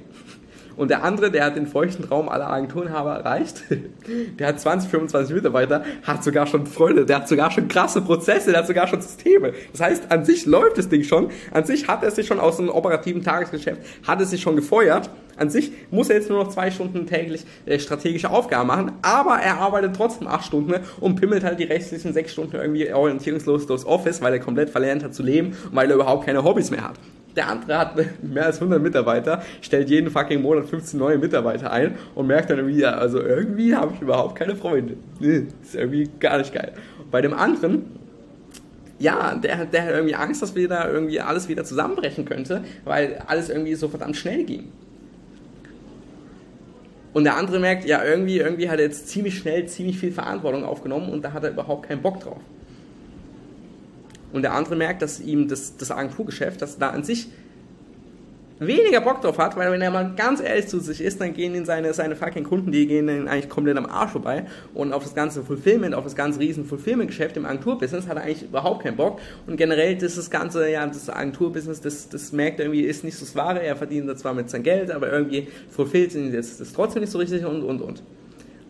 Und 0.81 0.89
der 0.89 1.05
andere, 1.05 1.31
der 1.31 1.45
hat 1.45 1.57
den 1.57 1.67
feuchten 1.67 2.09
Traum 2.09 2.31
aller 2.31 2.49
Agenturenhaber 2.49 3.17
erreicht. 3.17 3.65
Der 4.39 4.49
hat 4.49 4.61
20, 4.61 4.91
25 4.91 5.35
Mitarbeiter, 5.35 5.85
hat 6.05 6.25
sogar 6.25 6.47
schon 6.47 6.67
Freunde, 6.67 7.05
der 7.05 7.17
hat 7.17 7.29
sogar 7.29 7.51
schon 7.51 7.69
krasse 7.69 8.01
Prozesse, 8.01 8.51
der 8.51 8.61
hat 8.61 8.67
sogar 8.67 8.89
schon 8.89 9.01
Systeme. 9.03 9.53
Das 9.73 9.83
heißt, 9.83 10.11
an 10.11 10.25
sich 10.25 10.47
läuft 10.47 10.79
das 10.79 10.89
Ding 10.89 11.05
schon. 11.05 11.31
An 11.53 11.65
sich 11.65 11.87
hat 11.87 12.03
er 12.03 12.11
sich 12.11 12.27
schon 12.27 12.41
aus 12.41 12.59
einem 12.59 12.71
operativen 12.71 13.23
Tagesgeschäft, 13.23 13.83
hat 14.07 14.21
er 14.21 14.27
sich 14.27 14.41
schon 14.41 14.57
gefeuert. 14.57 15.11
An 15.37 15.51
sich 15.51 15.71
muss 15.91 16.09
er 16.09 16.17
jetzt 16.17 16.31
nur 16.31 16.43
noch 16.43 16.49
zwei 16.49 16.71
Stunden 16.71 17.07
täglich 17.07 17.45
äh, 17.67 17.79
strategische 17.79 18.31
Aufgaben 18.31 18.69
machen, 18.69 18.93
aber 19.03 19.37
er 19.37 19.59
arbeitet 19.59 19.95
trotzdem 19.95 20.29
acht 20.29 20.47
Stunden 20.47 20.75
und 21.01 21.17
pimmelt 21.17 21.45
halt 21.45 21.59
die 21.61 21.65
restlichen 21.65 22.15
sechs 22.15 22.33
Stunden 22.33 22.57
irgendwie 22.57 22.91
orientierungslos 22.93 23.67
durchs 23.67 23.85
Office, 23.85 24.23
weil 24.23 24.33
er 24.33 24.41
komplett 24.41 24.71
verlernt 24.71 25.05
hat 25.05 25.15
zu 25.15 25.23
leben 25.23 25.49
und 25.49 25.77
weil 25.77 25.91
er 25.91 25.97
überhaupt 25.97 26.25
keine 26.25 26.43
Hobbys 26.43 26.71
mehr 26.71 26.85
hat. 26.85 26.95
Der 27.37 27.49
andere 27.49 27.79
hat 27.79 27.95
mehr 28.23 28.47
als 28.47 28.57
100 28.57 28.83
Mitarbeiter, 28.83 29.43
stellt 29.61 29.89
jeden 29.89 30.11
fucking 30.11 30.43
Monat 30.43 30.67
15 30.71 30.99
neue 30.99 31.19
Mitarbeiter 31.19 31.71
ein 31.71 31.97
und 32.15 32.27
merkt 32.27 32.51
dann 32.51 32.59
irgendwie, 32.59 32.81
ja, 32.81 32.93
also 32.93 33.21
irgendwie 33.21 33.75
habe 33.75 33.93
ich 33.95 34.01
überhaupt 34.01 34.37
keine 34.37 34.57
Freunde. 34.57 34.97
Ist 35.21 35.75
irgendwie 35.75 36.09
gar 36.19 36.39
nicht 36.39 36.55
geil. 36.55 36.73
Bei 37.11 37.21
dem 37.21 37.35
anderen, 37.35 37.85
ja, 38.99 39.35
der, 39.35 39.67
der 39.67 39.83
hat 39.85 39.91
irgendwie 39.91 40.15
Angst, 40.15 40.43
dass 40.43 40.55
wir 40.55 40.69
da 40.69 40.89
irgendwie 40.89 41.21
alles 41.21 41.49
wieder 41.49 41.65
zusammenbrechen 41.65 42.25
könnte, 42.25 42.63
weil 42.85 43.23
alles 43.27 43.49
irgendwie 43.49 43.75
so 43.75 43.89
verdammt 43.89 44.17
schnell 44.17 44.45
ging. 44.45 44.71
Und 47.13 47.25
der 47.25 47.37
andere 47.37 47.59
merkt, 47.59 47.85
ja, 47.85 48.05
irgendwie, 48.05 48.39
irgendwie 48.39 48.71
hat 48.71 48.79
er 48.79 48.85
jetzt 48.85 49.09
ziemlich 49.09 49.37
schnell 49.37 49.67
ziemlich 49.67 49.99
viel 49.99 50.13
Verantwortung 50.13 50.65
aufgenommen 50.65 51.11
und 51.11 51.23
da 51.25 51.33
hat 51.33 51.43
er 51.43 51.51
überhaupt 51.51 51.89
keinen 51.89 52.03
Bock 52.03 52.21
drauf. 52.21 52.41
Und 54.33 54.43
der 54.43 54.55
andere 54.55 54.77
merkt, 54.77 55.03
dass 55.03 55.21
ihm 55.21 55.49
das, 55.49 55.77
das 55.77 55.91
Agenturgeschäft, 55.91 56.63
das 56.63 56.79
da 56.79 56.91
an 56.91 57.03
sich 57.03 57.29
weniger 58.61 59.01
Bock 59.01 59.23
drauf 59.23 59.39
hat, 59.39 59.57
weil 59.57 59.73
wenn 59.73 59.81
er 59.81 59.91
mal 59.91 60.13
ganz 60.15 60.41
ehrlich 60.41 60.69
zu 60.69 60.81
sich 60.81 61.01
ist, 61.01 61.21
dann 61.21 61.33
gehen 61.33 61.55
ihn 61.55 61.65
seine, 61.65 61.95
seine 61.95 62.15
fucking 62.15 62.45
Kunden, 62.45 62.71
die 62.71 62.87
gehen 62.87 63.07
dann 63.07 63.27
eigentlich 63.27 63.49
komplett 63.49 63.77
am 63.79 63.87
Arsch 63.87 64.13
vorbei 64.13 64.45
und 64.75 64.93
auf 64.93 65.03
das 65.03 65.15
ganze 65.15 65.43
Fulfillment, 65.43 65.95
auf 65.95 66.05
das 66.05 66.15
ganze 66.15 66.41
riesen 66.41 66.67
Fulfillment-Geschäft 66.67 67.37
im 67.39 67.47
Agenturbusiness 67.47 68.07
hat 68.07 68.19
er 68.19 68.25
eigentlich 68.25 68.45
überhaupt 68.45 68.83
keinen 68.83 68.97
Bock 68.97 69.19
und 69.47 69.57
generell 69.57 69.97
das, 69.97 70.17
das 70.17 70.31
ganze, 70.31 70.71
ja, 70.71 70.87
das 70.87 71.09
Agenturbusiness, 71.09 71.81
das, 71.81 72.09
das 72.11 72.33
merkt 72.33 72.61
er 72.61 72.67
irgendwie, 72.67 72.83
ist 72.83 73.03
nicht 73.03 73.17
so 73.17 73.25
das 73.25 73.35
Wahre, 73.35 73.63
er 73.63 73.77
verdient 73.77 74.09
da 74.09 74.17
zwar 74.17 74.35
mit 74.35 74.51
sein 74.51 74.63
Geld, 74.63 74.91
aber 74.91 75.11
irgendwie 75.11 75.49
fulfillt 75.71 76.15
ihn 76.15 76.33
das, 76.33 76.59
das 76.59 76.73
trotzdem 76.73 77.01
nicht 77.01 77.11
so 77.11 77.19
richtig 77.19 77.45
und, 77.45 77.63
und, 77.63 77.81
und. 77.81 78.03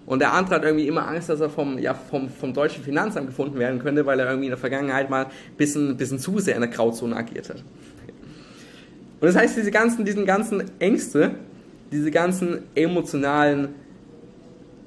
Und 0.06 0.18
der 0.18 0.32
andere 0.32 0.56
hat 0.56 0.64
irgendwie 0.64 0.88
immer 0.88 1.06
Angst, 1.06 1.28
dass 1.28 1.38
er 1.38 1.50
vom, 1.50 1.78
ja, 1.78 1.94
vom, 1.94 2.28
vom 2.28 2.52
deutschen 2.52 2.82
Finanzamt 2.82 3.28
gefunden 3.28 3.60
werden 3.60 3.78
könnte, 3.78 4.06
weil 4.06 4.18
er 4.18 4.26
irgendwie 4.26 4.46
in 4.46 4.50
der 4.50 4.58
Vergangenheit 4.58 5.08
mal 5.08 5.26
ein 5.26 5.30
bisschen, 5.56 5.96
bisschen 5.96 6.18
zu 6.18 6.40
sehr 6.40 6.56
in 6.56 6.62
der 6.62 6.70
Grauzone 6.70 7.14
agiert 7.14 7.48
hat. 7.48 7.62
Und 9.20 9.26
das 9.26 9.36
heißt, 9.36 9.56
diese 9.56 9.70
ganzen, 9.70 10.04
diesen 10.04 10.26
ganzen 10.26 10.64
Ängste, 10.78 11.32
diese 11.92 12.10
ganzen 12.10 12.62
emotionalen, 12.74 13.68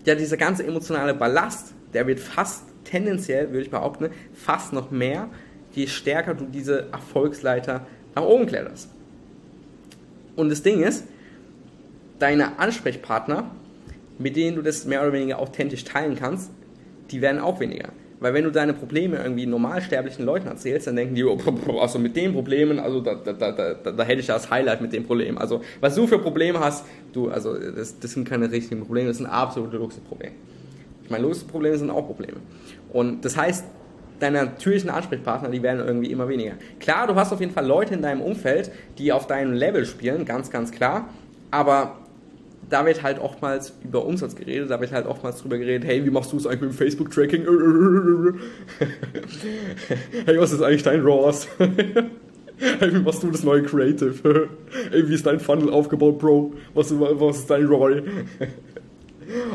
ja, 0.05 0.15
dieser 0.15 0.37
ganze 0.37 0.65
emotionale 0.65 1.13
Ballast, 1.13 1.73
der 1.93 2.07
wird 2.07 2.19
fast 2.19 2.63
tendenziell, 2.83 3.49
würde 3.49 3.61
ich 3.61 3.69
behaupten, 3.69 4.09
fast 4.33 4.73
noch 4.73 4.91
mehr, 4.91 5.29
je 5.73 5.87
stärker 5.87 6.33
du 6.33 6.45
diese 6.45 6.87
Erfolgsleiter 6.91 7.85
nach 8.15 8.23
oben 8.23 8.45
kletterst. 8.45 8.89
Und 10.35 10.49
das 10.49 10.63
Ding 10.63 10.81
ist, 10.81 11.05
deine 12.19 12.57
Ansprechpartner 12.59 13.51
mit 14.19 14.35
denen 14.35 14.55
du 14.55 14.61
das 14.61 14.85
mehr 14.85 15.01
oder 15.01 15.13
weniger 15.13 15.39
authentisch 15.39 15.83
teilen 15.83 16.15
kannst, 16.15 16.51
die 17.11 17.21
werden 17.21 17.39
auch 17.39 17.59
weniger. 17.59 17.89
Weil 18.23 18.33
wenn 18.33 18.45
du 18.45 18.51
deine 18.51 18.73
Probleme 18.73 19.17
irgendwie 19.17 19.45
normalsterblichen 19.45 20.23
Leuten 20.23 20.47
erzählst, 20.47 20.87
dann 20.87 20.95
denken 20.95 21.13
die, 21.13 21.25
oh, 21.25 21.37
also 21.81 21.99
mit 21.99 22.15
den 22.15 22.31
Problemen, 22.31 22.79
also 22.79 23.01
da, 23.01 23.15
da, 23.15 23.33
da, 23.33 23.51
da, 23.51 23.91
da 23.91 24.03
hätte 24.03 24.21
ich 24.21 24.27
das 24.27 24.49
Highlight 24.49 24.79
mit 24.79 24.93
dem 24.93 25.03
Problem. 25.03 25.37
Also 25.37 25.59
was 25.81 25.95
du 25.95 26.07
für 26.07 26.19
Probleme 26.19 26.61
hast, 26.61 26.85
du, 27.11 27.27
also 27.29 27.53
das, 27.57 27.99
das 27.99 28.13
sind 28.13 28.25
keine 28.25 28.49
richtigen 28.49 28.85
Probleme, 28.85 29.09
das 29.09 29.17
sind 29.17 29.25
absolute 29.25 29.75
Luxusprobleme. 29.75 30.35
Ich 31.03 31.09
meine, 31.09 31.23
Luxusprobleme 31.23 31.77
sind 31.77 31.89
auch 31.89 32.07
Probleme. 32.07 32.37
Und 32.93 33.25
das 33.25 33.35
heißt, 33.35 33.65
deine 34.21 34.45
natürlichen 34.45 34.89
Ansprechpartner, 34.89 35.49
die 35.49 35.61
werden 35.61 35.85
irgendwie 35.85 36.09
immer 36.09 36.29
weniger. 36.29 36.53
Klar, 36.79 37.07
du 37.07 37.15
hast 37.15 37.33
auf 37.33 37.41
jeden 37.41 37.51
Fall 37.51 37.67
Leute 37.67 37.93
in 37.93 38.01
deinem 38.01 38.21
Umfeld, 38.21 38.71
die 38.99 39.11
auf 39.11 39.27
deinem 39.27 39.51
Level 39.51 39.85
spielen, 39.85 40.23
ganz, 40.23 40.49
ganz 40.49 40.71
klar. 40.71 41.09
Aber 41.51 41.97
da 42.73 42.85
wird 42.87 43.03
halt 43.03 43.19
oftmals 43.19 43.73
über 43.83 44.03
Umsatz 44.03 44.35
geredet, 44.35 44.71
da 44.71 44.81
wird 44.81 44.91
halt 44.91 45.05
oftmals 45.05 45.39
drüber 45.39 45.59
geredet, 45.59 45.87
hey, 45.87 46.03
wie 46.03 46.09
machst 46.09 46.33
du 46.33 46.37
es 46.37 46.47
eigentlich 46.47 46.61
mit 46.61 46.71
dem 46.71 46.77
Facebook-Tracking? 46.77 47.45
hey, 50.25 50.39
was 50.39 50.51
ist 50.51 50.63
eigentlich 50.63 50.81
dein 50.81 51.01
RAWs? 51.01 51.47
hey, 51.59 52.95
wie 52.95 52.99
machst 52.99 53.21
du 53.21 53.29
das 53.29 53.43
neue 53.43 53.61
Creative? 53.61 54.15
hey, 54.91 55.07
wie 55.07 55.13
ist 55.13 55.23
dein 55.23 55.39
Funnel 55.39 55.69
aufgebaut, 55.69 56.17
Bro? 56.17 56.53
Was, 56.73 56.91
was 56.99 57.37
ist 57.37 57.49
dein 57.51 57.67
RAW? 57.67 58.01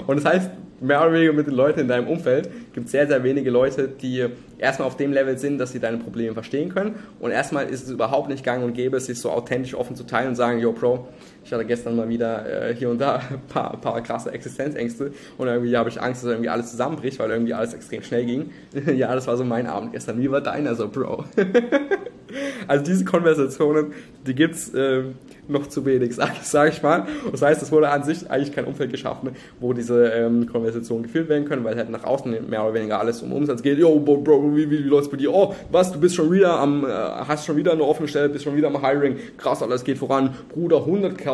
Und 0.06 0.16
das 0.16 0.24
heißt, 0.24 0.50
mehr 0.80 1.00
oder 1.00 1.12
weniger 1.12 1.32
mit 1.32 1.46
den 1.46 1.54
Leuten 1.54 1.80
in 1.80 1.88
deinem 1.88 2.06
Umfeld 2.06 2.48
gibt 2.72 2.86
es 2.86 2.92
sehr, 2.92 3.06
sehr 3.06 3.22
wenige 3.24 3.50
Leute, 3.50 3.88
die 3.88 4.26
erstmal 4.58 4.86
auf 4.86 4.96
dem 4.96 5.12
Level 5.12 5.38
sind, 5.38 5.58
dass 5.58 5.72
sie 5.72 5.80
deine 5.80 5.98
Probleme 5.98 6.34
verstehen 6.34 6.72
können. 6.72 6.96
Und 7.20 7.30
erstmal 7.30 7.68
ist 7.68 7.84
es 7.84 7.90
überhaupt 7.90 8.28
nicht 8.28 8.44
gang 8.44 8.64
und 8.64 8.74
gäbe, 8.74 8.98
sich 9.00 9.18
so 9.18 9.30
authentisch 9.30 9.74
offen 9.74 9.96
zu 9.96 10.04
teilen 10.04 10.28
und 10.28 10.36
sagen, 10.36 10.60
yo, 10.60 10.72
Bro, 10.72 11.08
ich 11.48 11.52
hatte 11.54 11.64
gestern 11.64 11.96
mal 11.96 12.10
wieder 12.10 12.68
äh, 12.68 12.74
hier 12.74 12.90
und 12.90 13.00
da 13.00 13.22
ein 13.30 13.40
paar, 13.48 13.74
paar 13.80 14.02
krasse 14.02 14.30
Existenzängste 14.30 15.12
und 15.38 15.48
irgendwie 15.48 15.74
habe 15.78 15.88
ich 15.88 15.98
Angst, 15.98 16.22
dass 16.22 16.30
irgendwie 16.30 16.50
alles 16.50 16.70
zusammenbricht, 16.70 17.18
weil 17.18 17.30
irgendwie 17.30 17.54
alles 17.54 17.72
extrem 17.72 18.02
schnell 18.02 18.26
ging. 18.26 18.50
ja, 18.94 19.14
das 19.14 19.26
war 19.26 19.34
so 19.38 19.44
mein 19.44 19.66
Abend 19.66 19.92
gestern. 19.92 20.20
Wie 20.20 20.30
war 20.30 20.42
deiner 20.42 20.74
so, 20.74 20.88
Bro? 20.90 21.24
also 22.68 22.84
diese 22.84 23.06
Konversationen, 23.06 23.94
die 24.26 24.34
gibt's 24.34 24.74
äh, 24.74 25.04
noch 25.48 25.66
zu 25.66 25.84
wenig, 25.86 26.14
sage 26.14 26.32
sag 26.42 26.72
ich 26.72 26.82
mal. 26.82 27.06
Das 27.30 27.42
heißt, 27.42 27.62
es 27.62 27.72
wurde 27.72 27.88
an 27.88 28.04
sich 28.04 28.30
eigentlich 28.30 28.54
kein 28.54 28.66
Umfeld 28.66 28.90
geschaffen, 28.90 29.30
wo 29.60 29.72
diese 29.72 30.08
ähm, 30.08 30.46
Konversationen 30.46 31.04
geführt 31.04 31.28
werden 31.28 31.46
können, 31.46 31.64
weil 31.64 31.76
halt 31.76 31.90
nach 31.90 32.04
außen 32.04 32.48
mehr 32.48 32.62
oder 32.62 32.74
weniger 32.74 33.00
alles 33.00 33.22
um 33.22 33.32
Umsatz 33.32 33.62
geht. 33.62 33.78
Yo, 33.78 33.98
Bro, 33.98 34.18
Bro 34.18 34.56
wie, 34.56 34.70
wie, 34.70 34.76
läuft's 34.76 35.10
bei 35.10 35.16
dir? 35.16 35.32
Oh, 35.32 35.54
was, 35.70 35.92
du 35.92 35.98
bist 35.98 36.14
schon 36.14 36.30
wieder 36.30 36.58
am, 36.58 36.84
äh, 36.84 36.88
hast 36.88 37.46
schon 37.46 37.56
wieder 37.56 37.72
eine 37.72 37.82
offene 37.82 38.08
Stelle, 38.08 38.28
bist 38.28 38.44
schon 38.44 38.56
wieder 38.56 38.68
am 38.68 38.84
Hiring. 38.84 39.16
Krass, 39.38 39.62
alles 39.62 39.84
geht 39.84 39.98
voran. 39.98 40.34
Bruder, 40.52 40.84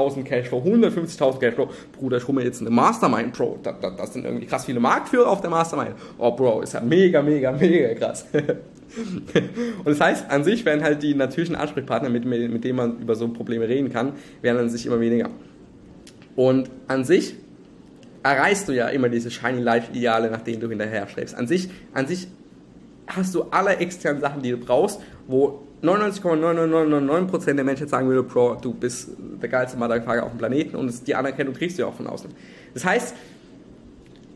100.000 0.09 0.25
Cashflow, 0.25 0.59
150.000 0.59 1.39
Cashflow. 1.39 1.69
Bruder, 1.99 2.19
ich 2.19 2.29
hole 2.29 2.39
mir 2.39 2.45
jetzt 2.45 2.61
eine 2.61 2.71
Mastermind, 2.71 3.33
Bro. 3.33 3.59
Das, 3.63 3.75
das, 3.81 3.97
das 3.97 4.13
sind 4.13 4.25
irgendwie 4.25 4.47
krass 4.47 4.65
viele 4.65 4.81
Marktführer 4.81 5.29
auf 5.29 5.41
der 5.41 5.51
Mastermind. 5.51 5.95
Oh, 6.19 6.31
Bro, 6.33 6.63
ist 6.63 6.75
ja 6.75 6.81
mega, 6.81 7.23
mega, 7.23 7.53
mega 7.53 7.95
krass. 7.95 8.27
und 8.33 9.87
das 9.87 10.01
heißt, 10.01 10.31
an 10.31 10.45
sich 10.45 10.65
werden 10.65 10.83
halt 10.83 11.03
die 11.03 11.15
natürlichen 11.15 11.57
Ansprechpartner, 11.57 12.09
mit, 12.09 12.25
mit 12.25 12.65
denen 12.65 12.77
man 12.77 13.01
über 13.01 13.15
so 13.15 13.29
Probleme 13.29 13.69
reden 13.69 13.93
kann, 13.93 14.13
werden 14.43 14.59
an 14.59 14.71
sich 14.71 14.87
immer 14.87 15.01
weniger. 15.01 15.31
Und 16.37 16.71
an 16.89 17.05
sich 17.05 17.37
erreichst 18.23 18.69
du 18.69 18.73
ja 18.73 18.89
immer 18.89 19.09
diese 19.09 19.31
Shiny 19.31 19.61
Life 19.61 19.93
Ideale, 19.93 20.31
nach 20.31 20.43
denen 20.43 20.61
du 20.61 20.69
hinterher 20.69 21.07
strebst. 21.09 21.35
An 21.35 21.47
sich, 21.47 21.69
an 21.93 22.07
sich 22.07 22.29
hast 23.07 23.35
du 23.35 23.43
alle 23.51 23.77
externen 23.77 24.21
Sachen, 24.21 24.43
die 24.43 24.51
du 24.51 24.57
brauchst, 24.57 25.01
wo 25.27 25.63
99,9999% 25.85 27.55
der 27.55 27.65
Menschen 27.65 27.89
sagen 27.89 28.09
würde, 28.09 28.23
Bro, 28.23 28.57
du 28.57 28.73
bist 28.73 29.11
der 29.41 29.49
geilste 29.49 29.79
Motherfucker 29.79 30.25
auf 30.25 30.31
dem 30.31 30.39
Planeten 30.39 30.77
und 30.77 31.07
die 31.07 31.15
Anerkennung 31.15 31.55
kriegst 31.55 31.79
du 31.79 31.83
ja 31.83 31.89
auch 31.89 31.95
von 31.95 32.07
außen. 32.07 32.31
Das 32.73 32.85
heißt, 32.85 33.15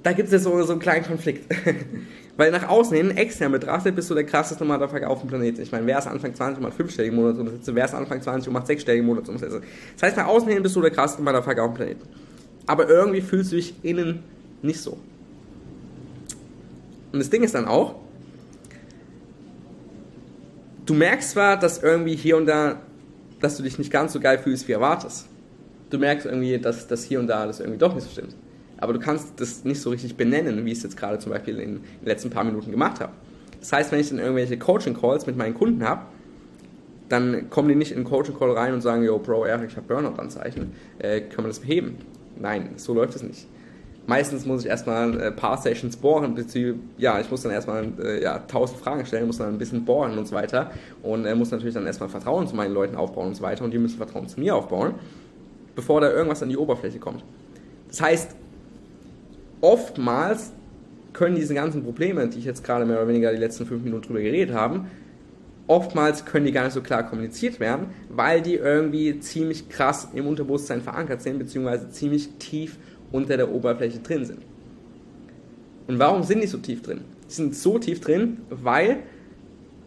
da 0.03 0.13
gibt 0.13 0.29
es 0.29 0.33
ja 0.33 0.39
so, 0.39 0.63
so 0.63 0.73
einen 0.73 0.81
kleinen 0.81 1.05
Konflikt. 1.05 1.53
Weil 2.37 2.53
nach 2.53 2.69
außen 2.69 2.97
hin, 2.97 3.17
extern 3.17 3.51
betrachtet, 3.51 3.97
bist 3.97 4.09
du 4.11 4.15
der 4.15 4.25
krasseste 4.25 4.65
Motherfucker 4.65 5.11
auf 5.11 5.21
dem 5.21 5.29
Planeten. 5.29 5.61
Ich 5.61 5.73
meine, 5.73 5.87
wer 5.87 5.99
ist 5.99 6.07
Anfang 6.07 6.35
20 6.35 6.59
und 6.59 6.63
macht 6.63 6.75
fünfstellige 6.75 7.15
Monatsumsätze? 7.15 7.75
Wer 7.75 7.85
ist 7.85 7.95
Anfang 7.95 8.23
20 8.23 8.47
und 8.47 8.55
macht 8.55 8.69
sechsstellige 8.69 9.05
Monatsumsätze? 9.05 9.61
Das 9.95 10.03
heißt, 10.05 10.17
nach 10.17 10.29
außen 10.29 10.49
hin 10.49 10.63
bist 10.63 10.77
du 10.77 10.81
der 10.81 10.93
krasseste 10.93 11.23
Motherfucker 11.23 11.65
auf 11.65 11.73
dem 11.73 11.75
Planeten. 11.75 12.09
Aber 12.67 12.89
irgendwie 12.89 13.23
fühlst 13.23 13.51
du 13.51 13.57
dich 13.57 13.75
innen 13.83 14.23
nicht 14.63 14.81
so. 14.81 14.99
Und 17.13 17.19
das 17.19 17.31
Ding 17.31 17.43
ist 17.43 17.55
dann 17.55 17.67
auch, 17.67 17.97
du 20.89 20.95
merkst 20.95 21.31
zwar, 21.31 21.59
dass 21.59 21.83
irgendwie 21.83 22.17
hier 22.17 22.37
und 22.37 22.47
da, 22.47 22.81
dass 23.41 23.57
du 23.57 23.63
dich 23.63 23.79
nicht 23.79 23.91
ganz 23.91 24.13
so 24.13 24.21
geil 24.21 24.39
fühlst, 24.39 24.69
wie 24.69 24.73
erwartest. 24.73 25.27
Du 25.91 25.99
merkst 25.99 26.27
irgendwie, 26.27 26.59
dass, 26.59 26.87
dass 26.87 27.05
hier 27.05 27.21
und 27.21 27.27
da 27.27 27.47
das 27.47 27.61
irgendwie 27.61 27.79
doch 27.79 27.95
nicht 27.95 28.05
so 28.05 28.11
stimmt 28.11 28.35
aber 28.79 28.93
du 28.93 29.01
kannst 29.01 29.41
das 29.41 29.65
nicht 29.65 29.81
so 29.81 29.91
richtig 29.91 30.17
benennen, 30.17 30.65
wie 30.65 30.73
ich 30.73 30.79
es 30.79 30.85
jetzt 30.85 30.97
gerade 30.97 31.19
zum 31.19 31.33
Beispiel 31.33 31.59
in 31.59 31.75
den 31.75 31.85
letzten 32.05 32.31
paar 32.31 32.45
Minuten 32.45 32.71
gemacht 32.71 33.01
habe. 33.01 33.13
Das 33.61 33.73
heißt, 33.73 33.93
wenn 33.93 33.99
ich 33.99 34.09
dann 34.09 34.21
irgendwelche 34.21 34.57
Coaching-Calls 34.57 35.27
mit 35.27 35.37
meinen 35.37 35.55
Kunden 35.55 35.83
habe, 35.83 36.03
dann 37.09 37.51
kommen 37.51 37.69
die 37.69 37.75
nicht 37.75 37.91
in 37.91 37.99
den 37.99 38.05
Coaching-Call 38.05 38.53
rein 38.53 38.73
und 38.73 38.81
sagen, 38.81 39.03
yo, 39.03 39.19
Bro, 39.19 39.47
Eric, 39.47 39.71
ich 39.71 39.77
habe 39.77 39.87
Burnout-Anzeichen, 39.89 40.73
äh, 40.99 41.21
können 41.23 41.45
wir 41.45 41.49
das 41.49 41.59
beheben? 41.59 41.99
Nein, 42.39 42.71
so 42.77 42.95
läuft 42.95 43.17
es 43.17 43.23
nicht. 43.23 43.49
Meistens 44.09 44.47
muss 44.47 44.65
ich 44.65 44.71
erstmal 44.71 45.13
ein 45.13 45.21
äh, 45.21 45.31
paar 45.31 45.59
Sessions 45.59 45.99
bohren, 45.99 46.35
beziehungsweise, 46.35 46.83
ja, 46.97 47.21
ich 47.21 47.31
muss 47.31 47.43
dann 47.43 47.53
erstmal 47.53 47.89
äh, 48.03 48.23
ja, 48.23 48.39
tausend 48.39 48.81
Fragen 48.81 49.05
stellen, 49.05 49.27
muss 49.27 49.37
dann 49.37 49.49
ein 49.49 49.59
bisschen 49.59 49.85
bohren 49.85 50.17
und 50.17 50.27
so 50.27 50.35
weiter 50.35 50.71
und 51.03 51.27
äh, 51.27 51.35
muss 51.35 51.51
natürlich 51.51 51.75
dann 51.75 51.85
erstmal 51.87 52.09
Vertrauen 52.09 52.49
zu 52.49 52.57
meinen 52.57 52.73
Leuten 52.73 52.97
aufbauen 52.97 53.29
und 53.29 53.35
so 53.35 53.43
weiter 53.43 53.65
und 53.67 53.71
die 53.71 53.77
müssen 53.77 53.99
Vertrauen 53.99 54.27
zu 54.27 54.41
mir 54.41 54.57
aufbauen, 54.57 54.95
bevor 55.77 56.01
da 56.01 56.11
irgendwas 56.11 56.43
an 56.43 56.49
die 56.49 56.57
Oberfläche 56.57 56.99
kommt. 56.99 57.23
Das 57.89 58.01
heißt, 58.01 58.35
oftmals 59.61 60.53
können 61.13 61.37
diese 61.37 61.53
ganzen 61.53 61.85
Probleme, 61.85 62.29
die 62.29 62.39
ich 62.39 62.47
jetzt 62.47 62.65
gerade 62.65 62.87
mehr 62.87 62.97
oder 62.97 63.09
weniger 63.09 63.31
die 63.31 63.37
letzten 63.37 63.67
fünf 63.67 63.85
Minuten 63.85 64.07
drüber 64.07 64.23
geredet 64.23 64.55
habe, 64.55 64.87
oftmals 65.67 66.25
können 66.25 66.47
die 66.47 66.53
gar 66.53 66.65
nicht 66.65 66.73
so 66.73 66.81
klar 66.81 67.03
kommuniziert 67.07 67.61
werden, 67.61 67.89
weil 68.09 68.41
die 68.41 68.55
irgendwie 68.55 69.21
ziemlich 69.21 69.69
krass 69.69 70.09
im 70.15 70.27
Unterbewusstsein 70.27 70.81
verankert 70.81 71.21
sind, 71.21 71.39
beziehungsweise 71.39 71.91
ziemlich 71.91 72.31
tief 72.39 72.79
unter 73.13 73.37
der 73.37 73.53
Oberfläche 73.53 73.99
drin 73.99 74.25
sind. 74.25 74.41
Und 75.87 75.99
warum 75.99 76.23
sind 76.23 76.43
die 76.43 76.47
so 76.47 76.59
tief 76.59 76.83
drin? 76.83 77.01
Die 77.29 77.35
sind 77.35 77.55
so 77.55 77.79
tief 77.79 78.01
drin, 78.01 78.39
weil 78.51 78.99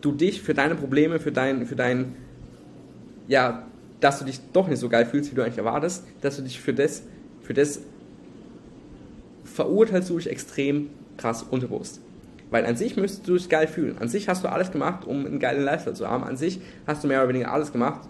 du 0.02 0.12
dich 0.12 0.42
für 0.42 0.54
deine 0.54 0.76
Probleme, 0.76 1.20
für 1.20 1.32
dein, 1.32 1.66
für 1.66 1.76
dein, 1.76 2.16
ja, 3.28 3.68
dass 4.00 4.20
du 4.20 4.26
dich 4.26 4.40
doch 4.52 4.68
nicht 4.68 4.80
so 4.80 4.90
geil 4.90 5.06
fühlst, 5.06 5.32
wie 5.32 5.36
du 5.36 5.44
eigentlich 5.44 5.60
erwartest, 5.60 6.06
dass 6.22 6.38
du 6.38 6.42
dich 6.42 6.60
für 6.60 6.74
das, 6.74 7.04
für 7.42 7.54
das 7.54 7.82
verurteilst 9.44 10.10
du 10.10 10.18
dich 10.18 10.30
extrem 10.30 10.90
krass 11.18 11.44
unterbewusst. 11.44 12.02
Weil 12.50 12.66
an 12.66 12.76
sich 12.76 12.98
müsstest 12.98 13.28
du 13.28 13.38
dich 13.38 13.48
geil 13.48 13.68
fühlen. 13.68 13.98
An 14.00 14.10
sich 14.10 14.28
hast 14.28 14.44
du 14.44 14.50
alles 14.50 14.72
gemacht, 14.72 15.06
um 15.06 15.26
einen 15.26 15.40
geilen 15.40 15.64
Lifestyle 15.64 15.96
zu 15.96 16.08
haben. 16.10 16.24
An 16.24 16.36
sich 16.36 16.60
hast 16.86 17.04
du 17.04 17.08
mehr 17.08 17.20
oder 17.20 17.30
weniger 17.30 17.54
alles 17.54 17.72
gemacht, 17.72 18.02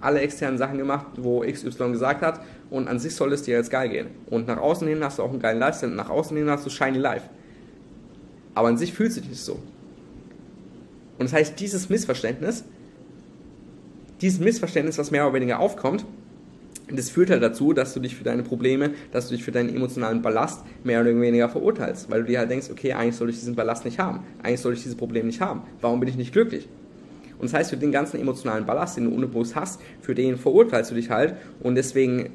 alle 0.00 0.20
externen 0.20 0.58
Sachen 0.58 0.78
gemacht, 0.78 1.06
wo 1.16 1.40
XY 1.40 1.90
gesagt 1.90 2.22
hat. 2.22 2.40
Und 2.72 2.88
an 2.88 2.98
sich 2.98 3.14
soll 3.14 3.34
es 3.34 3.42
dir 3.42 3.54
jetzt 3.54 3.70
geil 3.70 3.90
gehen. 3.90 4.06
Und 4.30 4.46
nach 4.46 4.56
außen 4.56 4.88
hin 4.88 5.04
hast 5.04 5.18
du 5.18 5.22
auch 5.22 5.30
einen 5.30 5.40
geilen 5.40 5.58
Lifestyle. 5.58 5.92
Und 5.92 5.96
nach 5.98 6.08
außen 6.08 6.34
hin 6.34 6.48
hast 6.48 6.64
du 6.64 6.70
shiny 6.70 6.96
life. 6.96 7.28
Aber 8.54 8.68
an 8.68 8.78
sich 8.78 8.94
fühlst 8.94 9.18
du 9.18 9.20
dich 9.20 9.28
nicht 9.28 9.42
so. 9.42 9.58
Und 11.18 11.26
das 11.26 11.34
heißt, 11.34 11.60
dieses 11.60 11.90
Missverständnis, 11.90 12.64
dieses 14.22 14.40
Missverständnis, 14.40 14.96
was 14.96 15.10
mehr 15.10 15.26
oder 15.26 15.34
weniger 15.34 15.60
aufkommt, 15.60 16.06
das 16.90 17.10
führt 17.10 17.28
halt 17.28 17.42
dazu, 17.42 17.74
dass 17.74 17.92
du 17.92 18.00
dich 18.00 18.16
für 18.16 18.24
deine 18.24 18.42
Probleme, 18.42 18.92
dass 19.12 19.28
du 19.28 19.34
dich 19.34 19.44
für 19.44 19.52
deinen 19.52 19.74
emotionalen 19.74 20.22
Ballast 20.22 20.64
mehr 20.82 21.02
oder 21.02 21.10
weniger 21.20 21.50
verurteilst, 21.50 22.10
weil 22.10 22.22
du 22.22 22.28
dir 22.28 22.38
halt 22.38 22.50
denkst, 22.50 22.70
okay, 22.70 22.94
eigentlich 22.94 23.16
soll 23.16 23.28
ich 23.28 23.38
diesen 23.38 23.54
Ballast 23.54 23.84
nicht 23.84 23.98
haben, 23.98 24.20
eigentlich 24.42 24.60
soll 24.60 24.72
ich 24.72 24.82
dieses 24.82 24.96
Problem 24.96 25.26
nicht 25.26 25.42
haben, 25.42 25.62
warum 25.82 26.00
bin 26.00 26.08
ich 26.08 26.16
nicht 26.16 26.32
glücklich? 26.32 26.68
Und 27.38 27.50
das 27.50 27.54
heißt, 27.54 27.70
für 27.70 27.76
den 27.76 27.92
ganzen 27.92 28.20
emotionalen 28.20 28.64
Ballast, 28.64 28.96
den 28.96 29.04
du 29.04 29.14
unbewusst 29.14 29.56
hast, 29.56 29.80
für 30.00 30.14
den 30.14 30.36
verurteilst 30.38 30.90
du 30.90 30.94
dich 30.94 31.10
halt 31.10 31.34
und 31.60 31.74
deswegen 31.74 32.30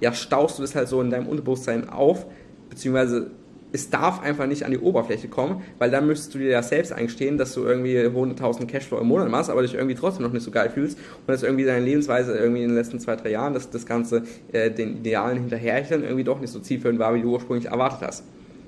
ja, 0.00 0.12
staust 0.12 0.58
du 0.58 0.62
das 0.62 0.74
halt 0.74 0.88
so 0.88 1.00
in 1.00 1.10
deinem 1.10 1.26
Unterbewusstsein 1.26 1.88
auf, 1.88 2.26
beziehungsweise 2.68 3.30
es 3.72 3.90
darf 3.90 4.20
einfach 4.20 4.46
nicht 4.46 4.64
an 4.64 4.72
die 4.72 4.78
Oberfläche 4.78 5.28
kommen, 5.28 5.62
weil 5.78 5.90
dann 5.90 6.06
müsstest 6.06 6.34
du 6.34 6.38
dir 6.38 6.50
ja 6.50 6.62
selbst 6.62 6.92
eingestehen, 6.92 7.38
dass 7.38 7.54
du 7.54 7.64
irgendwie 7.64 7.98
100.000 7.98 8.66
Cashflow 8.66 8.98
im 8.98 9.06
Monat 9.06 9.28
machst, 9.30 9.50
aber 9.50 9.62
dich 9.62 9.74
irgendwie 9.74 9.94
trotzdem 9.94 10.24
noch 10.24 10.32
nicht 10.32 10.42
so 10.42 10.50
geil 10.50 10.70
fühlst 10.70 10.98
und 10.98 11.28
dass 11.28 11.42
irgendwie 11.42 11.64
deine 11.64 11.84
Lebensweise 11.84 12.36
irgendwie 12.36 12.62
in 12.62 12.70
den 12.70 12.76
letzten 12.76 12.98
zwei, 12.98 13.16
drei 13.16 13.30
Jahren, 13.30 13.54
dass 13.54 13.70
das 13.70 13.86
Ganze 13.86 14.24
äh, 14.52 14.70
den 14.70 14.96
Idealen 14.96 15.38
hinterherchen 15.38 16.02
irgendwie 16.02 16.24
doch 16.24 16.40
nicht 16.40 16.50
so 16.50 16.58
zielführend 16.58 16.98
war, 16.98 17.14
wie 17.14 17.22
du 17.22 17.30
ursprünglich 17.30 17.70
erwartet 17.70 18.00
hast. 18.02 18.24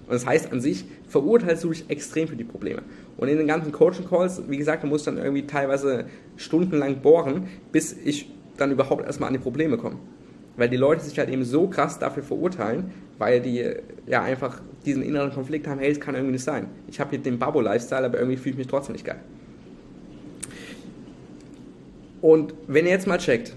Und 0.07 0.13
das 0.13 0.27
heißt, 0.27 0.53
an 0.53 0.61
sich 0.61 0.85
verurteilst 1.09 1.65
du 1.65 1.71
dich 1.71 1.89
extrem 1.89 2.29
für 2.29 2.37
die 2.37 2.45
Probleme. 2.45 2.83
Und 3.17 3.29
in 3.29 3.39
den 3.39 3.47
ganzen 3.47 3.73
Coaching-Calls, 3.73 4.43
wie 4.49 4.57
gesagt, 4.57 4.83
da 4.83 4.87
musst 4.87 5.07
du 5.07 5.13
dann 5.13 5.23
irgendwie 5.23 5.47
teilweise 5.47 6.07
stundenlang 6.37 7.03
bohren, 7.03 7.49
bis 7.71 7.97
ich 8.05 8.31
dann 8.57 8.71
überhaupt 8.71 9.05
erstmal 9.05 9.29
an 9.29 9.35
die 9.35 9.41
Probleme 9.41 9.79
komme. 9.79 9.97
Weil 10.57 10.69
die 10.69 10.77
Leute 10.77 11.03
sich 11.03 11.19
halt 11.19 11.31
eben 11.31 11.45
so 11.45 11.67
krass 11.69 11.99
dafür 11.99 12.23
verurteilen, 12.23 12.93
weil 13.19 13.41
die 13.41 13.65
ja 14.07 14.23
einfach 14.23 14.61
diesen 14.85 15.03
inneren 15.03 15.33
Konflikt 15.33 15.67
haben, 15.67 15.79
hey, 15.79 15.91
es 15.91 16.01
kann 16.01 16.15
irgendwie 16.15 16.33
nicht 16.33 16.45
sein. 16.45 16.67
Ich 16.89 17.01
habe 17.01 17.11
hier 17.11 17.21
den 17.21 17.39
Babo-Lifestyle, 17.39 18.05
aber 18.05 18.19
irgendwie 18.19 18.37
fühle 18.37 18.53
ich 18.53 18.59
mich 18.59 18.67
trotzdem 18.67 18.93
nicht 18.93 19.05
geil. 19.05 19.21
Und 22.21 22.55
wenn 22.67 22.85
ihr 22.85 22.93
jetzt 22.93 23.07
mal 23.07 23.19
checkt, 23.19 23.55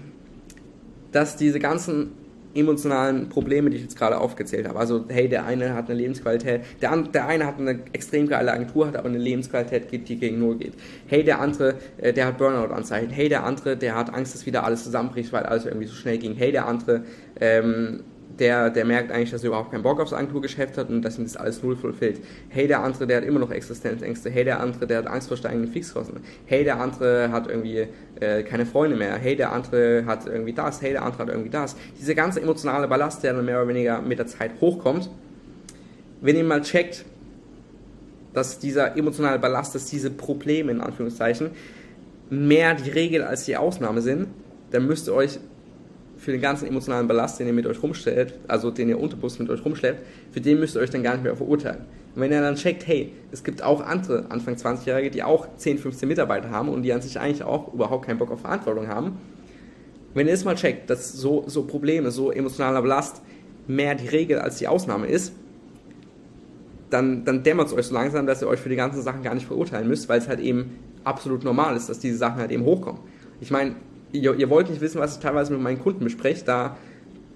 dass 1.12 1.36
diese 1.36 1.58
ganzen 1.58 2.12
emotionalen 2.56 3.28
Probleme, 3.28 3.70
die 3.70 3.76
ich 3.76 3.82
jetzt 3.82 3.98
gerade 3.98 4.18
aufgezählt 4.18 4.68
habe, 4.68 4.78
also 4.78 5.04
hey, 5.08 5.28
der 5.28 5.44
eine 5.44 5.74
hat 5.74 5.88
eine 5.88 5.98
Lebensqualität, 5.98 6.62
der, 6.80 6.96
der 6.96 7.26
eine 7.26 7.46
hat 7.46 7.58
eine 7.58 7.80
extrem 7.92 8.28
geile 8.28 8.52
Agentur, 8.52 8.86
hat 8.86 8.96
aber 8.96 9.08
eine 9.08 9.18
Lebensqualität, 9.18 9.90
die 9.90 10.16
gegen 10.16 10.38
Null 10.38 10.56
geht. 10.56 10.74
Hey, 11.06 11.22
der 11.24 11.40
andere, 11.40 11.74
äh, 11.98 12.12
der 12.12 12.26
hat 12.26 12.38
Burnout-Anzeichen. 12.38 13.10
Hey, 13.10 13.28
der 13.28 13.44
andere, 13.44 13.76
der 13.76 13.94
hat 13.94 14.12
Angst, 14.12 14.34
dass 14.34 14.46
wieder 14.46 14.64
alles 14.64 14.84
zusammenbricht, 14.84 15.32
weil 15.32 15.44
alles 15.44 15.66
irgendwie 15.66 15.86
so 15.86 15.94
schnell 15.94 16.18
ging. 16.18 16.34
Hey, 16.34 16.52
der 16.52 16.66
andere, 16.66 17.04
ähm, 17.40 18.00
der, 18.38 18.70
der 18.70 18.84
merkt 18.84 19.10
eigentlich, 19.10 19.30
dass 19.30 19.42
er 19.42 19.48
überhaupt 19.48 19.70
keinen 19.70 19.82
Bock 19.82 20.00
aufs 20.00 20.12
Agenturgeschäft 20.12 20.76
hat 20.76 20.90
und 20.90 21.02
dass 21.02 21.18
ihm 21.18 21.24
das 21.24 21.36
alles 21.36 21.62
null 21.62 21.76
fulfillt. 21.76 22.20
Hey, 22.48 22.66
der 22.66 22.82
andere, 22.82 23.06
der 23.06 23.18
hat 23.18 23.24
immer 23.24 23.38
noch 23.38 23.50
Existenzängste. 23.50 24.30
Hey, 24.30 24.44
der 24.44 24.60
andere, 24.60 24.86
der 24.86 24.98
hat 24.98 25.06
Angst 25.06 25.28
vor 25.28 25.36
steigenden 25.36 25.72
Fixkosten. 25.72 26.20
Hey, 26.44 26.64
der 26.64 26.80
andere 26.80 27.30
hat 27.30 27.48
irgendwie 27.48 27.86
äh, 28.20 28.42
keine 28.42 28.66
Freunde 28.66 28.96
mehr. 28.96 29.16
Hey, 29.16 29.36
der 29.36 29.52
andere 29.52 30.04
hat 30.06 30.26
irgendwie 30.26 30.52
das. 30.52 30.82
Hey, 30.82 30.92
der 30.92 31.02
andere 31.02 31.22
hat 31.22 31.28
irgendwie 31.28 31.50
das. 31.50 31.76
Diese 31.98 32.14
ganze 32.14 32.40
emotionale 32.42 32.88
Ballast, 32.88 33.22
der 33.22 33.32
dann 33.32 33.44
mehr 33.44 33.58
oder 33.58 33.68
weniger 33.68 34.02
mit 34.02 34.18
der 34.18 34.26
Zeit 34.26 34.52
hochkommt, 34.60 35.08
wenn 36.20 36.36
ihr 36.36 36.44
mal 36.44 36.62
checkt, 36.62 37.04
dass 38.32 38.58
dieser 38.58 38.96
emotionale 38.96 39.38
Ballast, 39.38 39.74
dass 39.74 39.86
diese 39.86 40.10
Probleme 40.10 40.72
in 40.72 40.80
Anführungszeichen 40.80 41.50
mehr 42.28 42.74
die 42.74 42.90
Regel 42.90 43.22
als 43.22 43.44
die 43.44 43.56
Ausnahme 43.56 44.02
sind, 44.02 44.28
dann 44.72 44.86
müsst 44.86 45.08
ihr 45.08 45.14
euch 45.14 45.38
für 46.26 46.32
den 46.32 46.40
ganzen 46.40 46.66
emotionalen 46.66 47.06
Ballast, 47.06 47.38
den 47.38 47.46
ihr 47.46 47.52
mit 47.52 47.66
euch 47.66 47.80
rumstellt, 47.80 48.34
also 48.48 48.72
den 48.72 48.88
ihr 48.88 48.98
unterbewusst 48.98 49.38
mit 49.38 49.48
euch 49.48 49.64
rumschleppt, 49.64 50.04
für 50.32 50.40
den 50.40 50.58
müsst 50.58 50.74
ihr 50.74 50.80
euch 50.80 50.90
dann 50.90 51.04
gar 51.04 51.12
nicht 51.12 51.22
mehr 51.22 51.36
verurteilen. 51.36 51.82
Und 52.16 52.20
wenn 52.20 52.32
ihr 52.32 52.40
dann 52.40 52.56
checkt, 52.56 52.84
hey, 52.88 53.12
es 53.30 53.44
gibt 53.44 53.62
auch 53.62 53.80
andere 53.80 54.28
Anfang 54.28 54.56
20-Jährige, 54.56 55.12
die 55.12 55.22
auch 55.22 55.46
10, 55.56 55.78
15 55.78 56.08
Mitarbeiter 56.08 56.50
haben 56.50 56.68
und 56.68 56.82
die 56.82 56.92
an 56.92 57.00
sich 57.00 57.20
eigentlich 57.20 57.44
auch 57.44 57.72
überhaupt 57.72 58.06
keinen 58.06 58.18
Bock 58.18 58.32
auf 58.32 58.40
Verantwortung 58.40 58.88
haben, 58.88 59.18
wenn 60.14 60.26
ihr 60.26 60.32
das 60.32 60.44
mal 60.44 60.56
checkt, 60.56 60.90
dass 60.90 61.12
so, 61.12 61.44
so 61.46 61.62
Probleme, 61.62 62.10
so 62.10 62.32
emotionaler 62.32 62.82
Ballast 62.82 63.22
mehr 63.68 63.94
die 63.94 64.08
Regel 64.08 64.40
als 64.40 64.56
die 64.58 64.66
Ausnahme 64.66 65.06
ist, 65.06 65.32
dann, 66.90 67.24
dann 67.24 67.44
dämmert 67.44 67.68
es 67.68 67.72
euch 67.72 67.86
so 67.86 67.94
langsam, 67.94 68.26
dass 68.26 68.42
ihr 68.42 68.48
euch 68.48 68.58
für 68.58 68.68
die 68.68 68.74
ganzen 68.74 69.00
Sachen 69.00 69.22
gar 69.22 69.34
nicht 69.34 69.46
verurteilen 69.46 69.86
müsst, 69.86 70.08
weil 70.08 70.18
es 70.18 70.26
halt 70.26 70.40
eben 70.40 70.76
absolut 71.04 71.44
normal 71.44 71.76
ist, 71.76 71.88
dass 71.88 72.00
diese 72.00 72.16
Sachen 72.16 72.40
halt 72.40 72.50
eben 72.50 72.64
hochkommen. 72.64 73.00
Ich 73.40 73.52
meine, 73.52 73.76
ihr, 74.12 74.34
ihr, 74.34 74.50
wollt 74.50 74.70
nicht 74.70 74.80
wissen, 74.80 75.00
was 75.00 75.16
ich 75.16 75.22
teilweise 75.22 75.52
mit 75.52 75.62
meinen 75.62 75.80
Kunden 75.80 76.04
bespreche, 76.04 76.44
da 76.44 76.76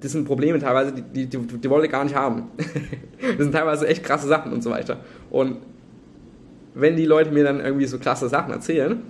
das 0.00 0.12
sind 0.12 0.24
Probleme 0.24 0.58
teilweise, 0.58 0.92
die, 0.92 1.02
die, 1.02 1.26
die, 1.26 1.38
die 1.38 1.70
wollt 1.70 1.84
ihr 1.84 1.90
gar 1.90 2.04
nicht 2.04 2.14
haben. 2.14 2.44
das 2.56 3.38
sind 3.38 3.52
teilweise 3.52 3.86
echt 3.86 4.02
krasse 4.02 4.26
Sachen 4.26 4.52
und 4.52 4.62
so 4.62 4.70
weiter. 4.70 4.98
Und 5.30 5.58
wenn 6.74 6.96
die 6.96 7.04
Leute 7.04 7.30
mir 7.30 7.44
dann 7.44 7.60
irgendwie 7.60 7.86
so 7.86 7.98
krasse 7.98 8.28
Sachen 8.28 8.52
erzählen, 8.52 9.02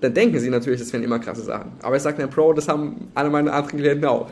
dann 0.00 0.14
denken 0.14 0.38
sie 0.38 0.50
natürlich, 0.50 0.80
das 0.80 0.92
wären 0.92 1.02
immer 1.02 1.18
krasse 1.18 1.42
Sachen. 1.42 1.72
Aber 1.82 1.96
ich 1.96 2.02
sage 2.02 2.18
dann, 2.18 2.30
Pro, 2.30 2.52
das 2.52 2.68
haben 2.68 3.08
alle 3.14 3.30
meine 3.30 3.52
anderen 3.52 3.78
Klienten 3.78 4.04
auch. 4.06 4.30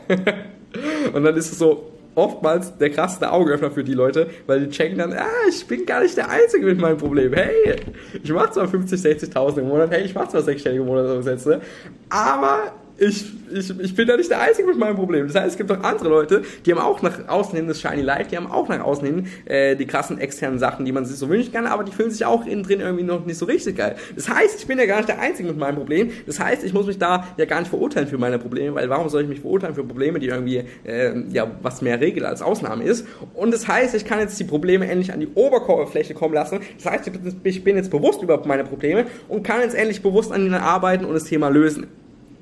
und 1.13 1.23
dann 1.23 1.35
ist 1.35 1.51
es 1.51 1.59
so, 1.59 1.91
oftmals 2.19 2.77
der 2.77 2.89
krasseste 2.89 3.31
Augenöffner 3.31 3.71
für 3.71 3.83
die 3.83 3.93
Leute, 3.93 4.29
weil 4.47 4.65
die 4.65 4.69
checken 4.69 4.97
dann, 4.97 5.13
ah, 5.13 5.25
ich 5.49 5.65
bin 5.65 5.85
gar 5.85 6.01
nicht 6.01 6.17
der 6.17 6.29
Einzige 6.29 6.65
mit 6.65 6.79
meinem 6.79 6.97
Problem. 6.97 7.33
Hey, 7.33 7.75
ich 8.21 8.31
mache 8.31 8.51
zwar 8.51 8.67
50, 8.67 8.99
60.000 8.99 9.59
im 9.59 9.67
Monat, 9.67 9.91
hey, 9.91 10.03
ich 10.03 10.13
mache 10.13 10.29
zwar 10.29 10.41
sechsstellige 10.41 10.83
Monatsumsätze, 10.83 11.61
aber 12.09 12.73
ich, 12.99 13.25
ich, 13.51 13.79
ich 13.79 13.95
bin 13.95 14.07
da 14.07 14.17
nicht 14.17 14.29
der 14.29 14.41
Einzige 14.41 14.67
mit 14.67 14.77
meinem 14.77 14.95
Problem. 14.95 15.27
Das 15.27 15.35
heißt, 15.35 15.51
es 15.51 15.57
gibt 15.57 15.71
auch 15.71 15.83
andere 15.83 16.09
Leute, 16.09 16.43
die 16.65 16.71
haben 16.71 16.79
auch 16.79 17.01
nach 17.01 17.27
außen 17.27 17.55
hin 17.55 17.67
das 17.67 17.81
Shiny 17.81 18.01
Life, 18.01 18.29
die 18.29 18.37
haben 18.37 18.51
auch 18.51 18.67
nach 18.67 18.81
außen 18.81 19.05
hin 19.05 19.27
äh, 19.45 19.75
die 19.75 19.85
krassen 19.85 20.19
externen 20.19 20.59
Sachen, 20.59 20.85
die 20.85 20.91
man 20.91 21.05
sich 21.05 21.17
so 21.17 21.29
wünschen 21.29 21.53
kann, 21.53 21.65
aber 21.65 21.83
die 21.83 21.91
fühlen 21.91 22.11
sich 22.11 22.25
auch 22.25 22.45
innen 22.45 22.63
drin 22.63 22.81
irgendwie 22.81 23.03
noch 23.03 23.25
nicht 23.25 23.37
so 23.37 23.45
richtig 23.45 23.77
geil. 23.77 23.95
Das 24.15 24.29
heißt, 24.29 24.59
ich 24.59 24.67
bin 24.67 24.77
ja 24.79 24.85
gar 24.85 24.97
nicht 24.97 25.09
der 25.09 25.19
Einzige 25.19 25.49
mit 25.49 25.57
meinem 25.57 25.75
Problem. 25.75 26.11
Das 26.25 26.39
heißt, 26.39 26.63
ich 26.63 26.73
muss 26.73 26.85
mich 26.85 26.97
da 26.97 27.27
ja 27.37 27.45
gar 27.45 27.59
nicht 27.59 27.69
verurteilen 27.69 28.07
für 28.07 28.17
meine 28.17 28.39
Probleme, 28.39 28.75
weil 28.75 28.89
warum 28.89 29.09
soll 29.09 29.23
ich 29.23 29.29
mich 29.29 29.39
verurteilen 29.41 29.75
für 29.75 29.83
Probleme, 29.83 30.19
die 30.19 30.27
irgendwie 30.27 30.63
äh, 30.85 31.13
ja 31.31 31.49
was 31.61 31.81
mehr 31.81 31.99
Regel 31.99 32.25
als 32.25 32.41
Ausnahme 32.41 32.83
ist? 32.83 33.07
Und 33.33 33.53
das 33.53 33.67
heißt, 33.67 33.95
ich 33.95 34.05
kann 34.05 34.19
jetzt 34.19 34.39
die 34.39 34.43
Probleme 34.43 34.87
endlich 34.87 35.13
an 35.13 35.19
die 35.19 35.29
Oberfläche 35.33 36.13
kommen 36.13 36.33
lassen. 36.33 36.59
Das 36.81 36.91
heißt, 36.91 37.11
ich 37.43 37.63
bin 37.63 37.75
jetzt 37.75 37.91
bewusst 37.91 38.21
über 38.21 38.45
meine 38.45 38.63
Probleme 38.63 39.05
und 39.27 39.43
kann 39.43 39.61
jetzt 39.61 39.75
endlich 39.75 40.01
bewusst 40.01 40.31
an 40.31 40.45
ihnen 40.45 40.53
arbeiten 40.53 41.05
und 41.05 41.13
das 41.13 41.23
Thema 41.23 41.49
lösen. 41.49 41.87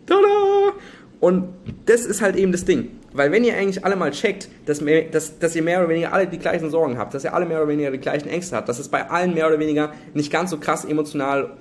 Tada! 0.07 0.73
Und 1.19 1.49
das 1.85 2.05
ist 2.05 2.21
halt 2.21 2.35
eben 2.35 2.51
das 2.51 2.65
Ding. 2.65 2.89
Weil 3.13 3.31
wenn 3.31 3.43
ihr 3.43 3.55
eigentlich 3.55 3.83
alle 3.83 3.95
mal 3.95 4.11
checkt, 4.11 4.49
dass, 4.65 4.81
mehr, 4.81 5.03
dass, 5.03 5.39
dass 5.39 5.55
ihr 5.55 5.63
mehr 5.63 5.79
oder 5.79 5.89
weniger 5.89 6.13
alle 6.13 6.27
die 6.27 6.37
gleichen 6.37 6.69
Sorgen 6.69 6.97
habt, 6.97 7.13
dass 7.13 7.23
ihr 7.23 7.33
alle 7.33 7.45
mehr 7.45 7.57
oder 7.57 7.69
weniger 7.69 7.91
die 7.91 7.97
gleichen 7.97 8.29
Ängste 8.29 8.55
habt, 8.55 8.69
dass 8.69 8.79
es 8.79 8.89
bei 8.89 9.09
allen 9.09 9.33
mehr 9.33 9.47
oder 9.47 9.59
weniger 9.59 9.91
nicht 10.13 10.31
ganz 10.31 10.51
so 10.51 10.57
krass 10.57 10.85
emotional 10.85 11.51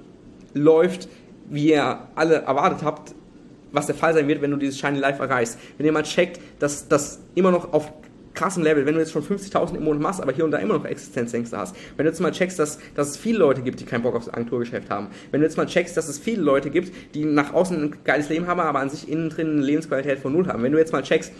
läuft, 0.52 1.08
wie 1.48 1.70
ihr 1.70 2.00
alle 2.14 2.42
erwartet 2.42 2.80
habt, 2.82 3.14
was 3.72 3.86
der 3.86 3.94
Fall 3.94 4.14
sein 4.14 4.28
wird, 4.28 4.42
wenn 4.42 4.50
du 4.50 4.56
dieses 4.56 4.78
Shiny 4.78 4.98
Life 4.98 5.22
erreichst. 5.22 5.58
Wenn 5.76 5.86
ihr 5.86 5.92
mal 5.92 6.02
checkt, 6.02 6.40
dass 6.58 6.88
das 6.88 7.20
immer 7.34 7.50
noch 7.50 7.72
auf 7.72 7.92
krassen 8.36 8.62
Level, 8.62 8.86
wenn 8.86 8.94
du 8.94 9.00
jetzt 9.00 9.10
schon 9.10 9.24
50.000 9.24 9.76
im 9.76 9.84
Monat 9.84 10.00
machst, 10.00 10.20
aber 10.20 10.32
hier 10.32 10.44
und 10.44 10.52
da 10.52 10.58
immer 10.58 10.74
noch 10.74 10.84
Existenzängste 10.84 11.56
hast, 11.56 11.74
wenn 11.96 12.04
du 12.04 12.10
jetzt 12.10 12.20
mal 12.20 12.30
checkst, 12.30 12.58
dass, 12.58 12.78
dass 12.94 13.08
es 13.08 13.16
viele 13.16 13.38
Leute 13.38 13.62
gibt, 13.62 13.80
die 13.80 13.84
keinen 13.84 14.02
Bock 14.02 14.14
aufs 14.14 14.28
Agenturgeschäft 14.28 14.90
haben, 14.90 15.08
wenn 15.32 15.40
du 15.40 15.46
jetzt 15.46 15.56
mal 15.56 15.66
checkst, 15.66 15.96
dass 15.96 16.08
es 16.08 16.18
viele 16.18 16.42
Leute 16.42 16.70
gibt, 16.70 16.92
die 17.14 17.24
nach 17.24 17.52
außen 17.52 17.82
ein 17.82 17.96
geiles 18.04 18.28
Leben 18.28 18.46
haben, 18.46 18.60
aber 18.60 18.78
an 18.78 18.90
sich 18.90 19.08
innen 19.08 19.30
drin 19.30 19.50
eine 19.50 19.62
Lebensqualität 19.62 20.20
von 20.20 20.32
null 20.32 20.46
haben, 20.46 20.62
wenn 20.62 20.72
du 20.72 20.78
jetzt 20.78 20.92
mal 20.92 21.02
checkst, 21.02 21.32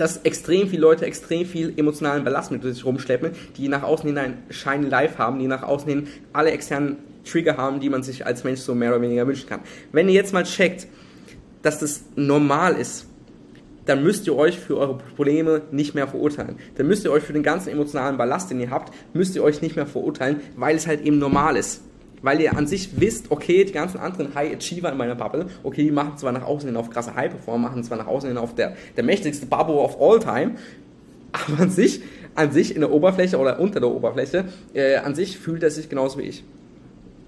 dass 0.00 0.16
extrem 0.18 0.68
viele 0.68 0.80
Leute 0.80 1.04
extrem 1.04 1.44
viel 1.44 1.74
emotionalen 1.76 2.24
Ballast 2.24 2.50
mit 2.50 2.62
sich 2.62 2.84
rumschleppen, 2.86 3.32
die 3.58 3.68
nach 3.68 3.82
außen 3.82 4.06
hin 4.06 4.16
ein 4.16 4.38
Shiny 4.48 4.88
Life 4.88 5.18
haben, 5.18 5.38
die 5.38 5.46
nach 5.46 5.62
außen 5.62 5.88
hin 5.88 6.08
alle 6.32 6.52
externen 6.52 6.96
Trigger 7.30 7.58
haben, 7.58 7.80
die 7.80 7.90
man 7.90 8.02
sich 8.02 8.24
als 8.24 8.42
Mensch 8.42 8.60
so 8.60 8.74
mehr 8.74 8.90
oder 8.90 9.02
weniger 9.02 9.26
wünschen 9.26 9.46
kann. 9.46 9.60
Wenn 9.92 10.08
ihr 10.08 10.14
jetzt 10.14 10.32
mal 10.32 10.44
checkt, 10.44 10.86
dass 11.60 11.80
das 11.80 12.04
normal 12.16 12.76
ist, 12.76 13.09
dann 13.90 14.04
müsst 14.04 14.24
ihr 14.28 14.36
euch 14.36 14.56
für 14.56 14.78
eure 14.78 14.98
Probleme 15.16 15.62
nicht 15.72 15.96
mehr 15.96 16.06
verurteilen. 16.06 16.56
Dann 16.76 16.86
müsst 16.86 17.04
ihr 17.04 17.10
euch 17.10 17.24
für 17.24 17.32
den 17.32 17.42
ganzen 17.42 17.70
emotionalen 17.70 18.16
Ballast, 18.16 18.48
den 18.48 18.60
ihr 18.60 18.70
habt, 18.70 18.94
müsst 19.14 19.34
ihr 19.34 19.42
euch 19.42 19.62
nicht 19.62 19.74
mehr 19.74 19.86
verurteilen, 19.86 20.40
weil 20.54 20.76
es 20.76 20.86
halt 20.86 21.00
eben 21.04 21.18
normal 21.18 21.56
ist. 21.56 21.82
Weil 22.22 22.40
ihr 22.40 22.56
an 22.56 22.68
sich 22.68 23.00
wisst, 23.00 23.32
okay, 23.32 23.64
die 23.64 23.72
ganzen 23.72 23.98
anderen 23.98 24.32
High 24.36 24.54
Achiever 24.54 24.92
in 24.92 24.96
meiner 24.96 25.16
Bubble, 25.16 25.46
okay, 25.64 25.82
die 25.82 25.90
machen 25.90 26.16
zwar 26.18 26.30
nach 26.30 26.44
außen 26.44 26.68
hin 26.68 26.76
auf 26.76 26.88
krasse 26.88 27.16
High 27.16 27.30
Performer, 27.32 27.68
machen 27.68 27.82
zwar 27.82 27.98
nach 27.98 28.06
außen 28.06 28.28
hin 28.28 28.38
auf 28.38 28.54
der, 28.54 28.76
der 28.96 29.02
mächtigste 29.02 29.46
Bubble 29.46 29.74
of 29.74 30.00
all 30.00 30.20
time, 30.20 30.52
aber 31.32 31.62
an 31.62 31.70
sich, 31.70 32.02
an 32.36 32.52
sich 32.52 32.76
in 32.76 32.82
der 32.82 32.92
Oberfläche 32.92 33.38
oder 33.38 33.58
unter 33.58 33.80
der 33.80 33.90
Oberfläche, 33.90 34.44
äh, 34.72 34.98
an 34.98 35.16
sich 35.16 35.36
fühlt 35.36 35.64
er 35.64 35.72
sich 35.72 35.88
genauso 35.88 36.20
wie 36.20 36.24
ich. 36.24 36.44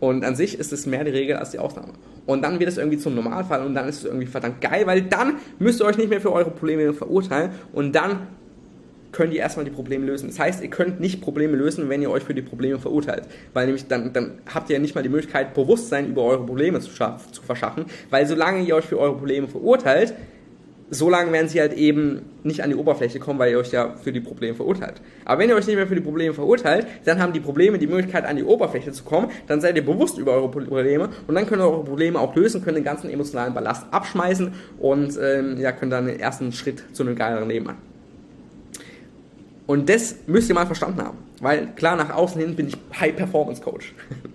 Und 0.03 0.25
an 0.25 0.35
sich 0.35 0.59
ist 0.59 0.73
es 0.73 0.85
mehr 0.85 1.05
die 1.05 1.13
Regel 1.13 1.37
als 1.37 1.53
die 1.53 1.61
Ausnahme. 1.61 1.93
Und 2.27 2.43
dann 2.43 2.59
wird 2.59 2.69
es 2.69 2.77
irgendwie 2.77 2.99
zum 2.99 3.15
Normalfall 3.15 3.65
und 3.65 3.73
dann 3.77 3.89
ist 3.89 3.99
es 3.99 4.05
irgendwie 4.05 4.27
verdammt 4.27 4.61
geil, 4.61 4.85
weil 4.85 5.03
dann 5.03 5.35
müsst 5.61 5.81
ihr 5.81 5.85
euch 5.85 5.97
nicht 5.97 6.11
mehr 6.11 6.21
für 6.21 6.33
eure 6.33 6.51
Probleme 6.51 6.93
verurteilen 6.93 7.53
und 7.73 7.95
dann 7.95 8.27
könnt 9.13 9.33
ihr 9.33 9.39
erstmal 9.39 9.65
die 9.65 9.71
Probleme 9.71 10.05
lösen. 10.05 10.27
Das 10.27 10.41
heißt, 10.41 10.61
ihr 10.61 10.71
könnt 10.71 10.99
nicht 10.99 11.21
Probleme 11.21 11.57
lösen, 11.57 11.89
wenn 11.89 12.03
ihr 12.03 12.11
euch 12.11 12.25
für 12.25 12.35
die 12.35 12.43
Probleme 12.43 12.81
verurteilt. 12.81 13.29
Weil 13.53 13.67
nämlich 13.67 13.87
dann, 13.87 14.13
dann 14.13 14.39
habt 14.53 14.71
ihr 14.71 14.75
ja 14.75 14.83
nicht 14.83 14.97
mal 14.97 15.03
die 15.03 15.09
Möglichkeit, 15.09 15.55
Bewusstsein 15.55 16.09
über 16.09 16.25
eure 16.25 16.45
Probleme 16.47 16.81
zu, 16.81 16.91
zu 16.91 17.43
verschaffen. 17.43 17.85
Weil 18.11 18.27
solange 18.27 18.61
ihr 18.65 18.75
euch 18.75 18.87
für 18.87 18.99
eure 18.99 19.15
Probleme 19.15 19.47
verurteilt, 19.47 20.15
so 20.95 21.09
lange 21.09 21.33
werden 21.33 21.49
sie 21.49 21.59
halt 21.59 21.73
eben 21.73 22.21
nicht 22.43 22.63
an 22.63 22.69
die 22.69 22.77
Oberfläche 22.77 23.19
kommen, 23.19 23.39
weil 23.39 23.51
ihr 23.51 23.59
euch 23.59 23.73
ja 23.73 23.95
für 23.97 24.13
die 24.13 24.21
Probleme 24.21 24.55
verurteilt. 24.55 25.01
Aber 25.25 25.41
wenn 25.41 25.49
ihr 25.49 25.57
euch 25.57 25.67
nicht 25.67 25.77
mehr 25.77 25.87
für 25.87 25.95
die 25.95 26.03
Probleme 26.03 26.35
verurteilt, 26.35 26.87
dann 27.07 27.19
haben 27.19 27.33
die 27.33 27.41
Probleme 27.41 27.79
die 27.79 27.87
Möglichkeit, 27.87 28.27
an 28.27 28.37
die 28.37 28.45
Oberfläche 28.45 28.93
zu 28.93 29.03
kommen, 29.03 29.31
dann 29.47 29.63
seid 29.63 29.75
ihr 29.77 29.85
bewusst 29.85 30.19
über 30.19 30.33
eure 30.33 30.51
Probleme 30.51 31.09
und 31.27 31.35
dann 31.35 31.47
könnt 31.47 31.63
ihr 31.63 31.67
eure 31.67 31.83
Probleme 31.83 32.21
auch 32.21 32.37
lösen, 32.37 32.63
könnt 32.63 32.77
den 32.77 32.85
ganzen 32.85 33.09
emotionalen 33.09 33.55
Ballast 33.55 33.87
abschmeißen 33.91 34.53
und 34.79 35.19
ähm, 35.19 35.59
ja, 35.59 35.73
könnt 35.73 35.93
dann 35.93 36.07
den 36.07 36.21
ersten 36.21 36.53
Schritt 36.53 36.85
zu 36.93 37.05
einem 37.05 37.17
geileren 37.17 37.49
Leben 37.49 37.65
machen. 37.65 37.79
Und 39.67 39.89
das 39.89 40.17
müsst 40.27 40.51
ihr 40.51 40.55
mal 40.55 40.67
verstanden 40.67 41.01
haben. 41.01 41.17
Weil 41.41 41.69
klar, 41.75 41.97
nach 41.97 42.11
außen 42.11 42.39
hin 42.39 42.55
bin 42.55 42.69
ich 42.69 42.77
High 43.01 43.17
Performance 43.17 43.63
Coach. 43.63 43.95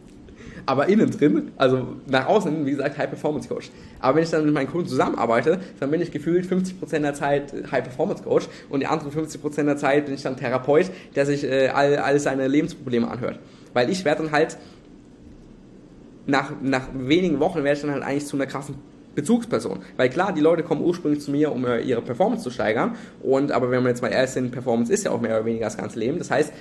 aber 0.68 0.90
innen 0.90 1.10
drin, 1.10 1.52
also 1.56 1.96
nach 2.08 2.28
außen, 2.28 2.66
wie 2.66 2.72
gesagt, 2.72 2.98
High 2.98 3.10
Performance 3.10 3.48
Coach. 3.48 3.72
Aber 4.00 4.18
wenn 4.18 4.24
ich 4.24 4.30
dann 4.30 4.46
mit 4.46 4.54
meinen 4.54 4.70
Kunden 4.70 4.88
zusammenarbeite, 4.88 5.60
dann 5.80 5.90
bin 5.90 6.02
ich 6.02 6.12
gefühlt 6.12 6.46
50% 6.46 7.00
der 7.00 7.14
Zeit 7.14 7.54
High 7.72 7.84
Performance 7.84 8.22
Coach 8.22 8.48
und 8.70 8.82
die 8.82 8.86
anderen 8.86 9.12
50% 9.12 9.64
der 9.64 9.78
Zeit 9.78 10.06
bin 10.06 10.14
ich 10.14 10.22
dann 10.22 10.36
Therapeut, 10.36 10.92
der 11.16 11.26
sich 11.26 11.46
äh, 11.46 11.70
all, 11.70 11.96
all 11.96 12.20
seine 12.20 12.48
Lebensprobleme 12.48 13.10
anhört. 13.10 13.40
Weil 13.74 13.90
ich 13.90 14.04
werde 14.04 14.24
dann 14.24 14.34
halt 14.34 14.58
nach, 16.26 16.52
nach 16.62 16.90
wenigen 16.94 17.40
Wochen 17.40 17.64
werde 17.64 17.78
ich 17.78 17.82
dann 17.82 17.92
halt 17.92 18.04
eigentlich 18.04 18.26
zu 18.26 18.36
einer 18.36 18.46
krassen 18.46 18.76
Bezugsperson. 19.16 19.80
Weil 19.96 20.10
klar, 20.10 20.34
die 20.34 20.42
Leute 20.42 20.64
kommen 20.64 20.82
ursprünglich 20.82 21.24
zu 21.24 21.32
mir, 21.32 21.54
um 21.54 21.66
äh, 21.66 21.80
ihre 21.80 22.02
Performance 22.02 22.44
zu 22.44 22.52
steigern. 22.52 22.96
Und 23.24 23.54
aber 23.54 23.72
wenn 23.72 23.84
wir 23.84 23.90
jetzt 23.90 24.02
mal 24.02 24.10
ehrlich 24.10 24.32
sind, 24.32 24.52
Performance 24.52 24.92
ist 24.92 25.06
ja 25.06 25.12
auch 25.12 25.22
mehr 25.22 25.38
oder 25.38 25.46
weniger 25.46 25.66
das 25.66 25.78
ganze 25.78 25.98
Leben. 25.98 26.18
Das 26.18 26.30
heißt, 26.30 26.52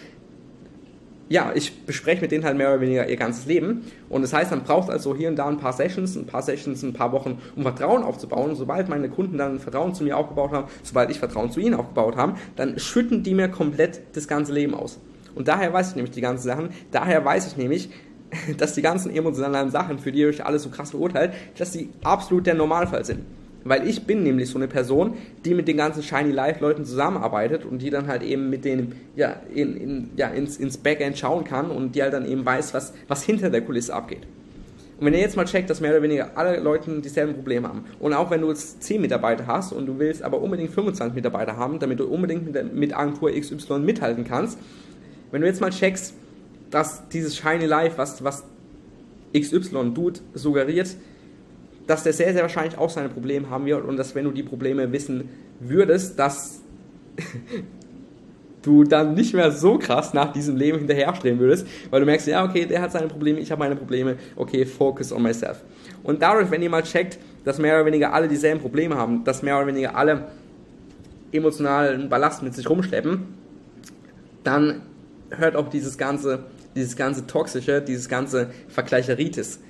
ja, 1.29 1.53
ich 1.55 1.85
bespreche 1.85 2.21
mit 2.21 2.31
denen 2.31 2.45
halt 2.45 2.57
mehr 2.57 2.69
oder 2.69 2.81
weniger 2.81 3.09
ihr 3.09 3.17
ganzes 3.17 3.47
Leben. 3.47 3.85
Und 4.09 4.23
das 4.23 4.33
heißt, 4.33 4.51
man 4.53 4.63
braucht 4.63 4.91
also 4.91 5.17
hier 5.17 5.29
und 5.29 5.37
da 5.37 5.49
ein 5.49 5.59
paar 5.59 5.73
Sessions, 5.73 6.15
ein 6.17 6.27
paar 6.27 6.43
Sessions, 6.43 6.83
ein 6.83 6.93
paar 6.93 7.13
Wochen, 7.13 7.39
um 7.57 7.63
Vertrauen 7.63 8.03
aufzubauen. 8.03 8.51
Und 8.51 8.57
sobald 8.57 8.89
meine 8.89 9.09
Kunden 9.09 9.37
dann 9.37 9.59
Vertrauen 9.59 9.95
zu 9.95 10.05
mir 10.05 10.17
aufgebaut 10.17 10.53
haben, 10.53 10.69
sobald 10.83 11.11
ich 11.11 11.19
Vertrauen 11.19 11.51
zu 11.51 11.61
ihnen 11.61 11.75
aufgebaut 11.75 12.17
habe, 12.17 12.35
dann 12.55 12.79
schütten 12.79 13.23
die 13.23 13.35
mir 13.35 13.49
komplett 13.49 14.01
das 14.13 14.29
ganze 14.29 14.53
Leben 14.53 14.75
aus. 14.75 15.01
Und 15.35 15.49
daher 15.49 15.73
weiß 15.73 15.91
ich 15.91 15.97
nämlich 15.97 16.15
die 16.15 16.21
ganzen 16.21 16.45
Sachen. 16.45 16.71
Daher 16.93 17.25
weiß 17.25 17.49
ich 17.49 17.57
nämlich, 17.57 17.91
dass 18.59 18.75
die 18.75 18.83
ganzen 18.83 19.11
emotionalen 19.11 19.71
Sachen, 19.71 19.99
für 19.99 20.13
die 20.13 20.21
ihr 20.21 20.29
euch 20.29 20.45
alles 20.45 20.63
so 20.63 20.71
krass 20.71 20.91
verurteilt, 20.91 21.33
dass 21.59 21.73
die 21.73 21.91
absolut 22.05 22.47
der 22.47 22.55
Normalfall 22.55 23.05
sind. 23.05 23.25
Weil 23.69 23.89
ich 23.89 24.05
bin 24.05 24.23
nämlich 24.23 24.51
so 24.51 24.59
eine 24.59 24.69
Person, 24.69 25.15
die 25.45 25.55
mit 25.55 25.67
den 25.67 25.77
ganzen 25.77 26.03
Shiny 26.03 26.31
Life 26.31 26.61
Leuten 26.61 26.85
zusammenarbeitet 26.85 27.65
und 27.65 27.83
die 27.83 27.91
dann 27.91 28.07
halt 28.07 28.23
eben 28.23 28.49
mit 28.49 28.65
denen 28.65 28.95
ja, 29.17 29.41
in, 29.53 29.77
in, 29.77 30.11
ja 30.17 30.29
ins, 30.29 30.57
ins 30.57 30.79
Backend 30.79 31.19
schauen 31.19 31.45
kann 31.45 31.71
und 31.71 31.95
die 31.95 32.03
halt 32.03 32.13
dann 32.13 32.27
eben 32.27 32.45
weiß, 32.45 32.75
was, 32.75 32.95
was 33.09 33.25
hinter 33.25 33.51
der 33.51 33.63
Kulisse 33.63 33.93
abgeht. 33.93 34.27
Und 34.99 35.05
wenn 35.05 35.13
ihr 35.13 35.21
jetzt 35.21 35.37
mal 35.37 35.45
checkt, 35.45 35.69
dass 35.69 35.81
mehr 35.81 35.91
oder 35.91 36.03
weniger 36.03 36.31
alle 36.37 36.59
Leute 36.59 37.01
dieselben 37.01 37.35
Probleme 37.35 37.69
haben 37.69 37.85
und 38.01 38.15
auch 38.15 38.31
wenn 38.31 38.41
du 38.41 38.49
jetzt 38.49 38.83
10 38.83 39.01
Mitarbeiter 39.01 39.47
hast 39.47 39.73
und 39.73 39.87
du 39.87 39.99
willst 39.99 40.23
aber 40.23 40.41
unbedingt 40.41 40.71
25 40.71 41.15
Mitarbeiter 41.15 41.57
haben, 41.57 41.79
damit 41.79 42.01
du 42.01 42.07
unbedingt 42.07 42.51
mit, 42.51 42.75
mit 42.75 42.97
Agentur 42.97 43.31
XY 43.31 43.81
mithalten 43.81 44.25
kannst, 44.25 44.59
wenn 45.33 45.43
du 45.43 45.47
jetzt 45.47 45.61
mal 45.61 45.71
checkst, 45.71 46.15
dass 46.71 47.09
dieses 47.09 47.37
Shiny 47.37 47.67
Life, 47.67 47.99
was, 47.99 48.25
was 48.25 48.45
XY 49.37 49.91
Dude 49.93 50.21
suggeriert, 50.35 50.97
dass 51.87 52.03
der 52.03 52.13
sehr, 52.13 52.33
sehr 52.33 52.43
wahrscheinlich 52.43 52.79
auch 52.79 52.91
seine 52.91 53.09
Probleme 53.09 53.49
haben 53.51 53.67
wird 53.67 53.85
und 53.85 53.97
dass 53.97 54.15
wenn 54.15 54.25
du 54.25 54.33
die 54.33 54.43
Probleme 54.43 54.91
wissen 54.93 55.29
würdest, 55.61 56.19
dass 56.19 56.61
du 58.63 58.85
dann 58.85 59.15
nicht 59.15 59.33
mehr 59.33 59.53
so 59.53 59.79
krass 59.79 60.13
nach 60.13 60.33
diesem 60.33 60.57
Leben 60.57 60.79
hinterherstreben 60.79 61.39
würdest, 61.39 61.67
weil 61.91 62.01
du 62.01 62.07
merkst, 62.07 62.27
ja, 62.27 62.45
okay, 62.45 62.67
der 62.67 62.83
hat 62.83 62.93
seine 62.93 63.07
Probleme, 63.07 63.39
ich 63.39 63.51
habe 63.51 63.61
meine 63.61 63.77
Probleme, 63.77 64.17
okay, 64.35 64.67
focus 64.67 65.13
on 65.13 65.23
myself. 65.23 65.63
Und 66.03 66.21
dadurch, 66.21 66.51
wenn 66.51 66.63
ihr 66.63 66.71
mal 66.71 66.83
checkt, 66.83 67.19
dass 67.45 67.59
mehr 67.59 67.77
oder 67.77 67.87
weniger 67.87 68.13
alle 68.13 68.27
dieselben 68.27 68.61
Probleme 68.61 68.97
haben, 68.97 69.23
dass 69.23 69.43
mehr 69.43 69.57
oder 69.57 69.69
weniger 69.69 69.95
alle 69.97 70.25
emotionalen 71.31 72.09
Ballast 72.09 72.43
mit 72.43 72.55
sich 72.55 72.69
rumschleppen, 72.69 73.23
dann 74.43 74.83
hört 75.31 75.55
auch 75.55 75.69
dieses 75.69 75.97
ganze, 75.97 76.45
dieses 76.75 76.97
ganze 76.97 77.27
Toxische, 77.27 77.81
dieses 77.81 78.09
ganze 78.09 78.51
Vergleicheritis 78.69 79.61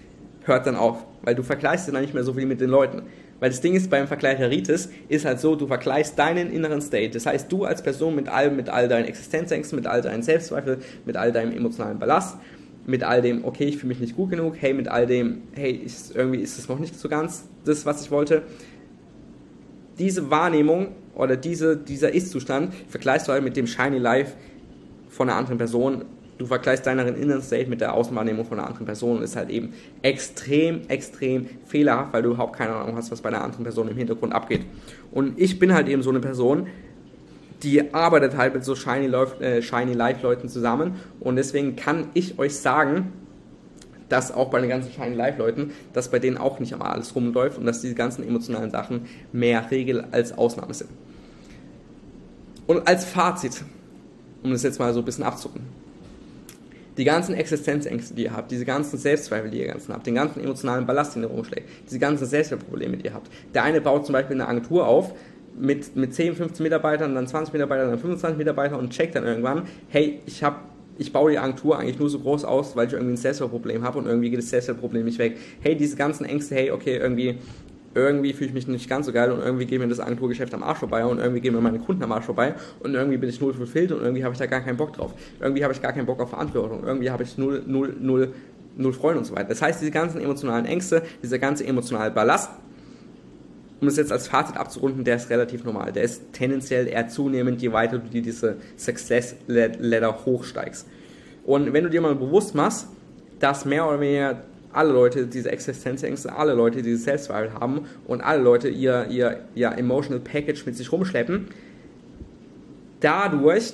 hört 0.47 0.67
dann 0.67 0.77
auf, 0.77 1.05
weil 1.23 1.35
du 1.35 1.43
vergleichst 1.43 1.89
dann 1.89 2.01
nicht 2.01 2.15
mehr 2.15 2.25
so 2.25 2.35
viel 2.35 2.47
mit 2.47 2.61
den 2.61 2.71
Leuten. 2.71 3.03
Weil 3.39 3.51
das 3.51 3.61
Ding 3.61 3.75
ist, 3.75 3.91
beim 3.91 4.07
Vergleicheritis 4.07 4.89
ist 5.09 5.27
halt 5.27 5.41
so, 5.41 5.57
du 5.57 5.67
vergleichst 5.67 6.19
deinen 6.19 6.51
inneren 6.51 6.81
State. 6.81 7.11
Das 7.11 7.27
heißt, 7.27 7.53
du 7.53 7.65
als 7.65 7.83
Person 7.83 8.15
mit 8.15 8.29
all, 8.29 8.51
mit 8.51 8.69
all 8.71 8.89
deinen 8.89 9.05
Existenzängsten, 9.05 9.77
mit 9.77 9.87
all 9.87 10.01
deinen 10.01 10.23
Selbstzweifeln, 10.23 10.79
mit 11.05 11.17
all 11.17 11.33
deinem 11.33 11.53
emotionalen 11.53 11.99
Ballast, 11.99 12.39
mit 12.87 13.03
all 13.03 13.21
dem, 13.21 13.45
okay, 13.45 13.65
ich 13.65 13.77
fühle 13.77 13.89
mich 13.89 14.01
nicht 14.01 14.17
gut 14.17 14.31
genug, 14.31 14.55
hey, 14.59 14.73
mit 14.73 14.89
all 14.89 15.07
dem, 15.07 15.43
hey, 15.53 15.73
ist, 15.73 16.17
irgendwie 16.17 16.41
ist 16.41 16.59
es 16.59 16.69
noch 16.69 16.79
nicht 16.79 16.99
so 16.99 17.09
ganz 17.09 17.45
das, 17.65 17.85
was 17.85 18.03
ich 18.03 18.11
wollte. 18.11 18.43
Diese 19.99 20.31
Wahrnehmung 20.31 20.89
oder 21.15 21.37
diese, 21.37 21.77
dieser 21.77 22.15
Ist-Zustand 22.15 22.73
vergleichst 22.89 23.29
du 23.29 23.33
halt 23.33 23.43
mit 23.43 23.57
dem 23.57 23.67
Shiny 23.67 23.99
Life 23.99 24.35
von 25.09 25.29
einer 25.29 25.39
anderen 25.39 25.59
Person 25.59 26.05
du 26.38 26.46
vergleichst 26.46 26.87
deinen 26.87 27.16
inneren 27.16 27.42
State 27.42 27.68
mit 27.68 27.81
der 27.81 27.94
Außenwahrnehmung 27.94 28.44
von 28.44 28.59
einer 28.59 28.68
anderen 28.68 28.87
Person 28.87 29.18
und 29.18 29.22
ist 29.22 29.37
halt 29.37 29.51
eben 29.51 29.72
extrem, 30.03 30.83
extrem 30.88 31.46
fehlerhaft, 31.66 32.12
weil 32.12 32.22
du 32.22 32.31
überhaupt 32.31 32.57
keine 32.57 32.75
Ahnung 32.75 32.96
hast, 32.96 33.11
was 33.11 33.20
bei 33.20 33.29
einer 33.29 33.42
anderen 33.42 33.64
Person 33.64 33.88
im 33.88 33.96
Hintergrund 33.96 34.33
abgeht. 34.33 34.62
Und 35.12 35.38
ich 35.38 35.59
bin 35.59 35.72
halt 35.72 35.88
eben 35.88 36.03
so 36.03 36.11
eine 36.11 36.20
Person, 36.20 36.66
die 37.62 37.94
arbeitet 37.94 38.37
halt 38.37 38.55
mit 38.55 38.64
so 38.64 38.75
Shiny, 38.75 39.07
äh, 39.40 39.62
Shiny 39.62 39.94
Life 39.94 40.22
Leuten 40.22 40.49
zusammen 40.49 40.96
und 41.20 41.37
deswegen 41.37 41.75
kann 41.75 42.09
ich 42.12 42.38
euch 42.38 42.57
sagen, 42.57 43.12
dass 44.09 44.31
auch 44.31 44.51
bei 44.51 44.61
den 44.61 44.68
ganzen 44.68 44.92
Shiny 44.92 45.16
Life 45.16 45.38
Leuten, 45.38 45.72
dass 45.92 46.11
bei 46.11 46.18
denen 46.18 46.37
auch 46.37 46.61
nicht 46.61 46.72
immer 46.72 46.92
alles 46.92 47.14
rumläuft 47.14 47.59
und 47.59 47.64
dass 47.66 47.81
diese 47.81 47.94
ganzen 47.94 48.27
emotionalen 48.27 48.70
Sachen 48.70 49.07
mehr 49.33 49.70
Regel 49.70 50.05
als 50.12 50.37
Ausnahme 50.37 50.75
sind. 50.75 50.90
Und 52.66 52.87
als 52.87 53.05
Fazit, 53.05 53.64
um 54.42 54.51
das 54.51 54.62
jetzt 54.62 54.79
mal 54.79 54.92
so 54.92 55.01
ein 55.01 55.05
bisschen 55.05 55.25
abzurunden, 55.25 55.66
die 56.97 57.05
ganzen 57.05 57.35
Existenzängste, 57.35 58.15
die 58.15 58.25
ihr 58.25 58.33
habt, 58.33 58.51
diese 58.51 58.65
ganzen 58.65 58.99
Selbstzweifel, 58.99 59.51
die 59.51 59.61
ihr 59.61 59.67
ganzen 59.67 59.93
habt, 59.93 60.07
den 60.07 60.15
ganzen 60.15 60.41
emotionalen 60.43 60.87
Ballast, 60.87 61.15
den 61.15 61.23
ihr 61.23 61.29
rumschlägt, 61.29 61.69
diese 61.87 61.99
ganzen 61.99 62.27
Selbstwertprobleme, 62.27 62.97
die 62.97 63.07
ihr 63.07 63.15
habt. 63.15 63.31
Der 63.55 63.65
eine 63.65 63.81
baut 63.81 64.07
zum 64.07 64.13
Beispiel 64.15 64.37
eine 64.37 64.49
Agentur 64.49 64.87
auf 64.87 65.15
mit, 65.59 65.97
mit 65.97 66.15
10, 66.15 66.37
15 66.37 66.63
Mitarbeitern, 66.63 67.15
dann 67.15 67.27
20 67.27 67.53
Mitarbeitern, 67.53 67.91
dann 67.91 67.99
25 67.99 68.39
Mitarbeitern 68.39 68.79
und 68.79 68.91
checkt 68.91 69.15
dann 69.15 69.25
irgendwann, 69.25 69.63
hey, 69.89 70.21
ich 70.27 70.43
habe 70.43 70.57
ich 70.99 71.13
baue 71.13 71.31
die 71.31 71.39
Agentur 71.39 71.79
eigentlich 71.79 71.99
nur 71.99 72.09
so 72.09 72.19
groß 72.19 72.45
aus, 72.45 72.75
weil 72.75 72.87
ich 72.87 72.95
irgendwie 72.95 73.13
ein 73.13 73.19
Selbstwertproblem 73.19 73.83
habe 73.83 73.99
und 73.99 74.07
irgendwie 74.07 74.31
geht 74.31 74.39
das 74.39 74.49
Selbstwertproblem 74.49 75.05
nicht 75.05 75.19
weg. 75.19 75.37
Hey, 75.61 75.77
diese 75.77 75.97
ganzen 75.97 76.25
Ängste, 76.25 76.55
hey, 76.55 76.71
okay, 76.71 76.97
irgendwie 76.97 77.39
irgendwie 77.97 78.35
fühle 78.35 78.49
ich 78.49 78.55
mich 78.55 78.69
nicht 78.69 78.89
ganz 78.89 79.07
so 79.07 79.13
geil 79.13 79.33
und 79.33 79.41
irgendwie 79.41 79.65
geht 79.65 79.81
mir 79.81 79.89
das 79.89 80.01
Agenturgeschäft 80.01 80.53
am 80.53 80.63
Arsch 80.63 80.79
vorbei 80.79 81.05
und 81.07 81.19
irgendwie 81.19 81.41
gehen 81.41 81.55
mir 81.55 81.63
meine 81.63 81.79
Kunden 81.79 82.03
am 82.03 82.13
Arsch 82.13 82.27
vorbei 82.27 82.55
und 82.81 82.95
irgendwie 82.95 83.17
bin 83.17 83.31
ich 83.31 83.41
null 83.41 83.55
fulfilled 83.55 83.93
und 83.93 84.03
irgendwie 84.03 84.23
habe 84.23 84.35
ich 84.35 84.39
da 84.39 84.47
gar 84.47 84.61
keinen 84.61 84.77
Bock 84.77 84.93
drauf. 84.93 85.15
Irgendwie 85.41 85.65
habe 85.65 85.73
ich 85.73 85.81
gar 85.81 85.93
keinen 85.93 86.07
Bock 86.07 86.21
auf 86.21 86.31
Verantwortung. 86.31 86.85
Irgendwie 86.85 87.11
habe 87.11 87.23
ich 87.23 87.39
null, 87.39 87.63
null, 87.67 87.97
null, 87.99 88.35
null 88.77 88.93
Freude 88.93 89.19
und 89.19 89.25
so 89.25 89.35
weiter. 89.35 89.49
Das 89.49 89.63
heißt, 89.63 89.81
diese 89.81 89.91
ganzen 89.91 90.21
emotionalen 90.21 90.67
Ängste, 90.67 91.03
dieser 91.23 91.39
ganze 91.39 91.67
emotionale 91.67 92.11
Ballast, 92.11 92.51
um 93.81 93.89
es 93.89 93.97
jetzt 93.97 94.13
als 94.13 94.29
Fazit 94.29 94.57
abzurunden, 94.57 95.05
der 95.05 95.17
ist 95.17 95.31
relativ 95.31 95.65
normal. 95.65 95.93
Der 95.93 96.03
ist 96.03 96.33
tendenziell 96.33 96.89
eher 96.89 97.09
zunehmend, 97.09 97.63
je 97.63 97.73
weiter 97.73 97.99
du 97.99 98.09
dir 98.09 98.23
diese 98.23 98.57
Success 98.77 99.37
Ladder 99.47 100.25
hochsteigst. 100.27 100.87
Und 101.45 101.73
wenn 101.73 101.85
du 101.85 101.91
dir 101.91 102.03
mal 102.03 102.15
bewusst 102.15 102.55
machst, 102.55 102.89
dass 103.39 103.65
mehr 103.65 103.87
oder 103.89 104.01
weniger 104.01 104.43
alle 104.77 104.93
Leute 104.93 105.27
diese 105.27 105.51
Existenzängste, 105.51 106.35
alle 106.35 106.55
Leute 106.55 106.83
diese 106.83 106.99
Selbstzweifel 106.99 107.55
haben 107.55 107.87
und 108.07 108.21
alle 108.21 108.43
Leute 108.43 108.69
ihr, 108.69 109.07
ihr, 109.11 109.41
ihr 109.55 109.73
Emotional 109.73 110.21
Package 110.21 110.67
mit 110.67 110.77
sich 110.77 110.93
rumschleppen, 110.93 111.49
dadurch 113.01 113.73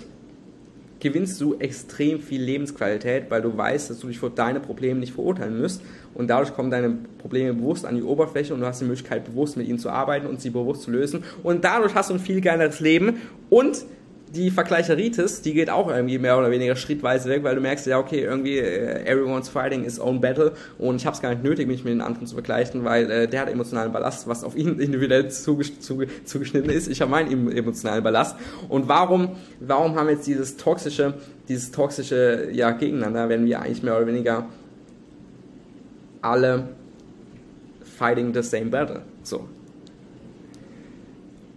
gewinnst 1.01 1.41
du 1.41 1.57
extrem 1.59 2.21
viel 2.21 2.41
Lebensqualität, 2.41 3.25
weil 3.29 3.43
du 3.43 3.57
weißt, 3.57 3.91
dass 3.91 3.99
du 3.99 4.07
dich 4.07 4.21
vor 4.21 4.31
deine 4.31 4.61
Probleme 4.61 5.01
nicht 5.01 5.13
verurteilen 5.13 5.61
musst 5.61 5.83
und 6.15 6.29
dadurch 6.29 6.55
kommen 6.55 6.71
deine 6.71 6.97
Probleme 7.19 7.55
bewusst 7.55 7.85
an 7.85 7.97
die 7.97 8.05
Oberfläche 8.05 8.55
und 8.55 8.61
du 8.61 8.67
hast 8.67 8.81
die 8.81 8.85
Möglichkeit, 8.85 9.25
bewusst 9.25 9.57
mit 9.57 9.67
ihnen 9.67 9.81
zu 9.81 9.91
arbeiten 9.91 10.29
und 10.29 10.41
sie 10.41 10.51
bewusst 10.51 10.83
zu 10.83 10.93
lösen 10.93 11.25
und 11.43 11.65
dadurch 11.65 11.97
hast 11.97 12.11
du 12.11 12.15
ein 12.15 12.21
viel 12.21 12.41
geileres 12.41 12.79
Leben 12.79 13.17
und 13.51 13.85
die 14.35 14.51
Vergleicheritis, 14.51 15.43
die 15.43 15.53
geht 15.53 15.69
auch 15.69 15.91
irgendwie 15.91 16.19
mehr 16.19 16.39
oder 16.39 16.51
weniger 16.51 16.75
schrittweise 16.75 17.29
weg, 17.29 17.43
weil 17.45 17.55
du 17.55 17.61
merkst, 17.61 17.87
ja, 17.87 17.99
okay, 17.99 18.21
irgendwie 18.21 18.59
äh, 18.59 19.05
everyone's 19.05 19.51
fighting 19.51 19.83
his 19.85 20.01
own 20.01 20.21
battle 20.21 20.53
und 20.79 20.97
ich 20.97 21.07
habe 21.07 21.15
es 21.15 21.21
gar 21.21 21.31
nicht 21.31 21.43
nötig, 21.43 21.67
mich 21.67 21.85
mit 21.85 21.93
den 21.93 22.01
anderen 22.01 22.27
zu 22.27 22.35
vergleichen, 22.35 22.85
weil 22.85 23.11
äh, 23.11 23.29
der 23.29 23.43
hat 23.43 23.51
emotionalen 23.51 23.93
Ballast, 23.93 24.27
was 24.29 24.43
auf 24.43 24.57
ihn 24.57 24.79
individuell 24.81 25.31
zuges 25.31 25.81
zuge 25.81 26.07
zugeschnitten 26.25 26.71
ist. 26.71 26.89
Ich 26.89 27.03
habe 27.03 27.11
meinen 27.11 27.51
emotionalen 27.51 28.03
Ballast. 28.03 28.37
Und 28.69 28.89
warum, 28.89 29.37
warum 29.61 29.97
haben 29.97 30.07
wir 30.07 30.15
jetzt 30.15 30.27
dieses 30.27 30.57
toxische, 30.57 31.15
dieses 31.49 31.71
toxische 31.71 32.49
ja, 32.53 32.71
Gegeneinander, 32.71 33.29
wenn 33.29 33.45
wir 33.45 33.61
eigentlich 33.61 33.83
mehr 33.83 33.97
oder 33.97 34.07
weniger 34.07 34.47
alle 36.23 36.69
fighting 37.99 38.33
the 38.33 38.43
same 38.43 38.67
battle? 38.67 39.03
So. 39.23 39.47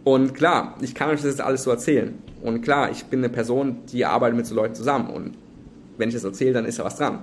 Und 0.04 0.34
klar, 0.34 0.76
ich 0.82 0.94
kann 0.94 1.10
euch 1.10 1.22
das 1.22 1.32
jetzt 1.32 1.42
alles 1.42 1.64
so 1.64 1.72
erzählen. 1.72 2.25
Und 2.46 2.62
klar, 2.62 2.92
ich 2.92 3.06
bin 3.06 3.20
eine 3.20 3.30
Person, 3.30 3.78
die 3.92 4.06
arbeitet 4.06 4.38
mit 4.38 4.46
so 4.46 4.54
Leuten 4.54 4.76
zusammen. 4.76 5.10
Und 5.10 5.34
wenn 5.98 6.10
ich 6.10 6.16
das 6.16 6.24
erzähle, 6.24 6.54
dann 6.54 6.66
ist 6.66 6.78
da 6.78 6.84
was 6.84 6.96
dran. 6.96 7.20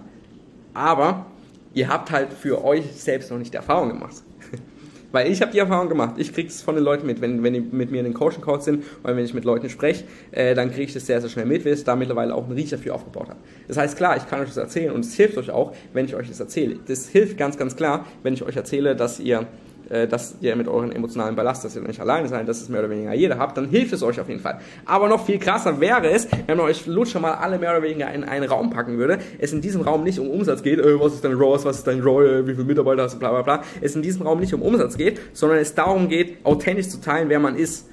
Aber 0.75 1.27
ihr 1.75 1.89
habt 1.89 2.11
halt 2.11 2.33
für 2.33 2.65
euch 2.65 2.85
selbst 2.95 3.31
noch 3.31 3.39
nicht 3.39 3.53
die 3.53 3.57
Erfahrung 3.57 3.91
gemacht. 3.91 4.17
Weil 5.13 5.31
ich 5.31 5.41
habe 5.41 5.53
die 5.53 5.61
Erfahrung 5.61 5.89
gemacht. 5.89 6.15
Ich 6.17 6.33
kriege 6.33 6.49
es 6.49 6.61
von 6.61 6.75
den 6.75 6.83
Leuten 6.83 7.07
mit. 7.07 7.21
Wenn, 7.21 7.45
wenn 7.45 7.53
die 7.53 7.61
mit 7.61 7.93
mir 7.93 7.99
in 7.99 8.05
den 8.05 8.15
Coaching 8.15 8.43
Calls 8.43 8.65
sind 8.65 8.83
oder 9.05 9.15
wenn 9.15 9.25
ich 9.25 9.33
mit 9.33 9.45
Leuten 9.45 9.69
spreche, 9.69 10.05
äh, 10.33 10.57
dann 10.57 10.71
kriege 10.71 10.85
ich 10.85 10.93
das 10.93 11.07
sehr, 11.07 11.21
sehr 11.21 11.31
schnell 11.31 11.47
mit, 11.47 11.65
weil 11.65 11.75
ich 11.75 11.85
da 11.85 11.95
mittlerweile 11.95 12.35
auch 12.35 12.45
einen 12.45 12.55
Riecher 12.55 12.79
für 12.79 12.93
aufgebaut 12.93 13.29
habe. 13.29 13.39
Das 13.69 13.77
heißt, 13.77 13.97
klar, 13.97 14.17
ich 14.17 14.27
kann 14.27 14.41
euch 14.41 14.49
das 14.49 14.57
erzählen 14.57 14.93
und 14.93 15.05
es 15.05 15.15
hilft 15.15 15.39
euch 15.39 15.51
auch, 15.51 15.73
wenn 15.93 16.07
ich 16.07 16.17
euch 16.17 16.29
das 16.29 16.41
erzähle. 16.41 16.81
Das 16.89 17.09
hilft 17.09 17.39
ganz, 17.39 17.57
ganz 17.57 17.77
kklar, 17.77 18.07
wenn 18.25 18.35
ich 18.35 18.43
euch 18.43 18.57
erzähle, 18.57 18.97
dass 18.97 19.21
ihr 19.21 19.47
dass 19.89 20.37
ihr 20.41 20.57
mit 20.57 20.69
euren 20.69 20.93
emotionalen 20.93 21.37
Ballast, 21.37 21.65
dass 21.65 21.77
ihr 21.77 21.83
nicht 21.83 22.01
alleine 22.01 22.29
seid, 22.29 22.49
dass 22.49 22.63
es 22.63 22.69
mehr 22.69 22.81
oder 22.81 22.91
weniger 22.91 23.13
jeder 23.15 23.39
habt, 23.39 23.57
dann 23.57 23.69
hilft 23.69 23.93
es 23.93 24.03
euch 24.03 24.21
auf 24.21 24.29
jeden 24.29 24.41
Fall. 24.41 24.59
Aber 24.85 25.09
noch 25.09 25.25
viel 25.25 25.39
krasser 25.39 25.81
wäre 25.81 26.11
es, 26.11 26.29
wenn 26.47 26.57
man 26.57 26.67
euch 26.67 26.87
Lutscher 26.87 27.21
mal 27.21 27.35
alle 27.35 27.59
mehr 27.59 27.71
oder 27.71 27.83
weniger 27.83 28.13
in 28.13 28.25
einen 28.25 28.49
Raum 28.49 28.71
packen 28.71 28.99
würde, 28.99 29.19
es 29.39 29.53
in 29.53 29.61
diesem 29.61 29.83
Raum 29.83 30.05
nicht 30.05 30.19
um 30.19 30.29
Umsatz 30.29 30.63
geht, 30.63 30.79
äh, 30.79 31.01
was 31.01 31.15
ist 31.15 31.25
dein 31.25 31.33
ROAS, 31.33 31.65
was 31.65 31.79
ist 31.79 31.87
dein 31.87 32.01
ROI, 32.01 32.47
wie 32.47 32.55
viele 32.55 32.65
Mitarbeiter 32.65 33.03
hast 33.03 33.15
du, 33.15 33.19
bla 33.19 33.31
bla 33.31 33.43
bla, 33.43 33.63
es 33.81 33.95
in 33.95 34.03
diesem 34.03 34.23
Raum 34.23 34.41
nicht 34.41 34.55
um 34.55 34.63
Umsatz 34.63 34.97
geht, 34.97 35.21
sondern 35.33 35.59
es 35.59 35.75
darum 35.75 36.09
geht, 36.09 36.45
authentisch 36.45 36.89
zu 36.89 37.01
teilen, 37.01 37.29
wer 37.29 37.39
man 37.39 37.57
ist. 37.57 37.89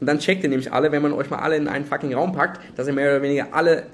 Und 0.00 0.06
dann 0.06 0.18
checkt 0.18 0.42
ihr 0.42 0.48
nämlich 0.48 0.72
alle, 0.72 0.92
wenn 0.92 1.02
man 1.02 1.12
euch 1.12 1.28
mal 1.28 1.38
alle 1.38 1.56
in 1.56 1.68
einen 1.68 1.84
fucking 1.84 2.14
Raum 2.14 2.32
packt, 2.32 2.60
dass 2.76 2.86
ihr 2.86 2.94
mehr 2.94 3.10
oder 3.10 3.22
weniger 3.22 3.48
alle 3.52 3.84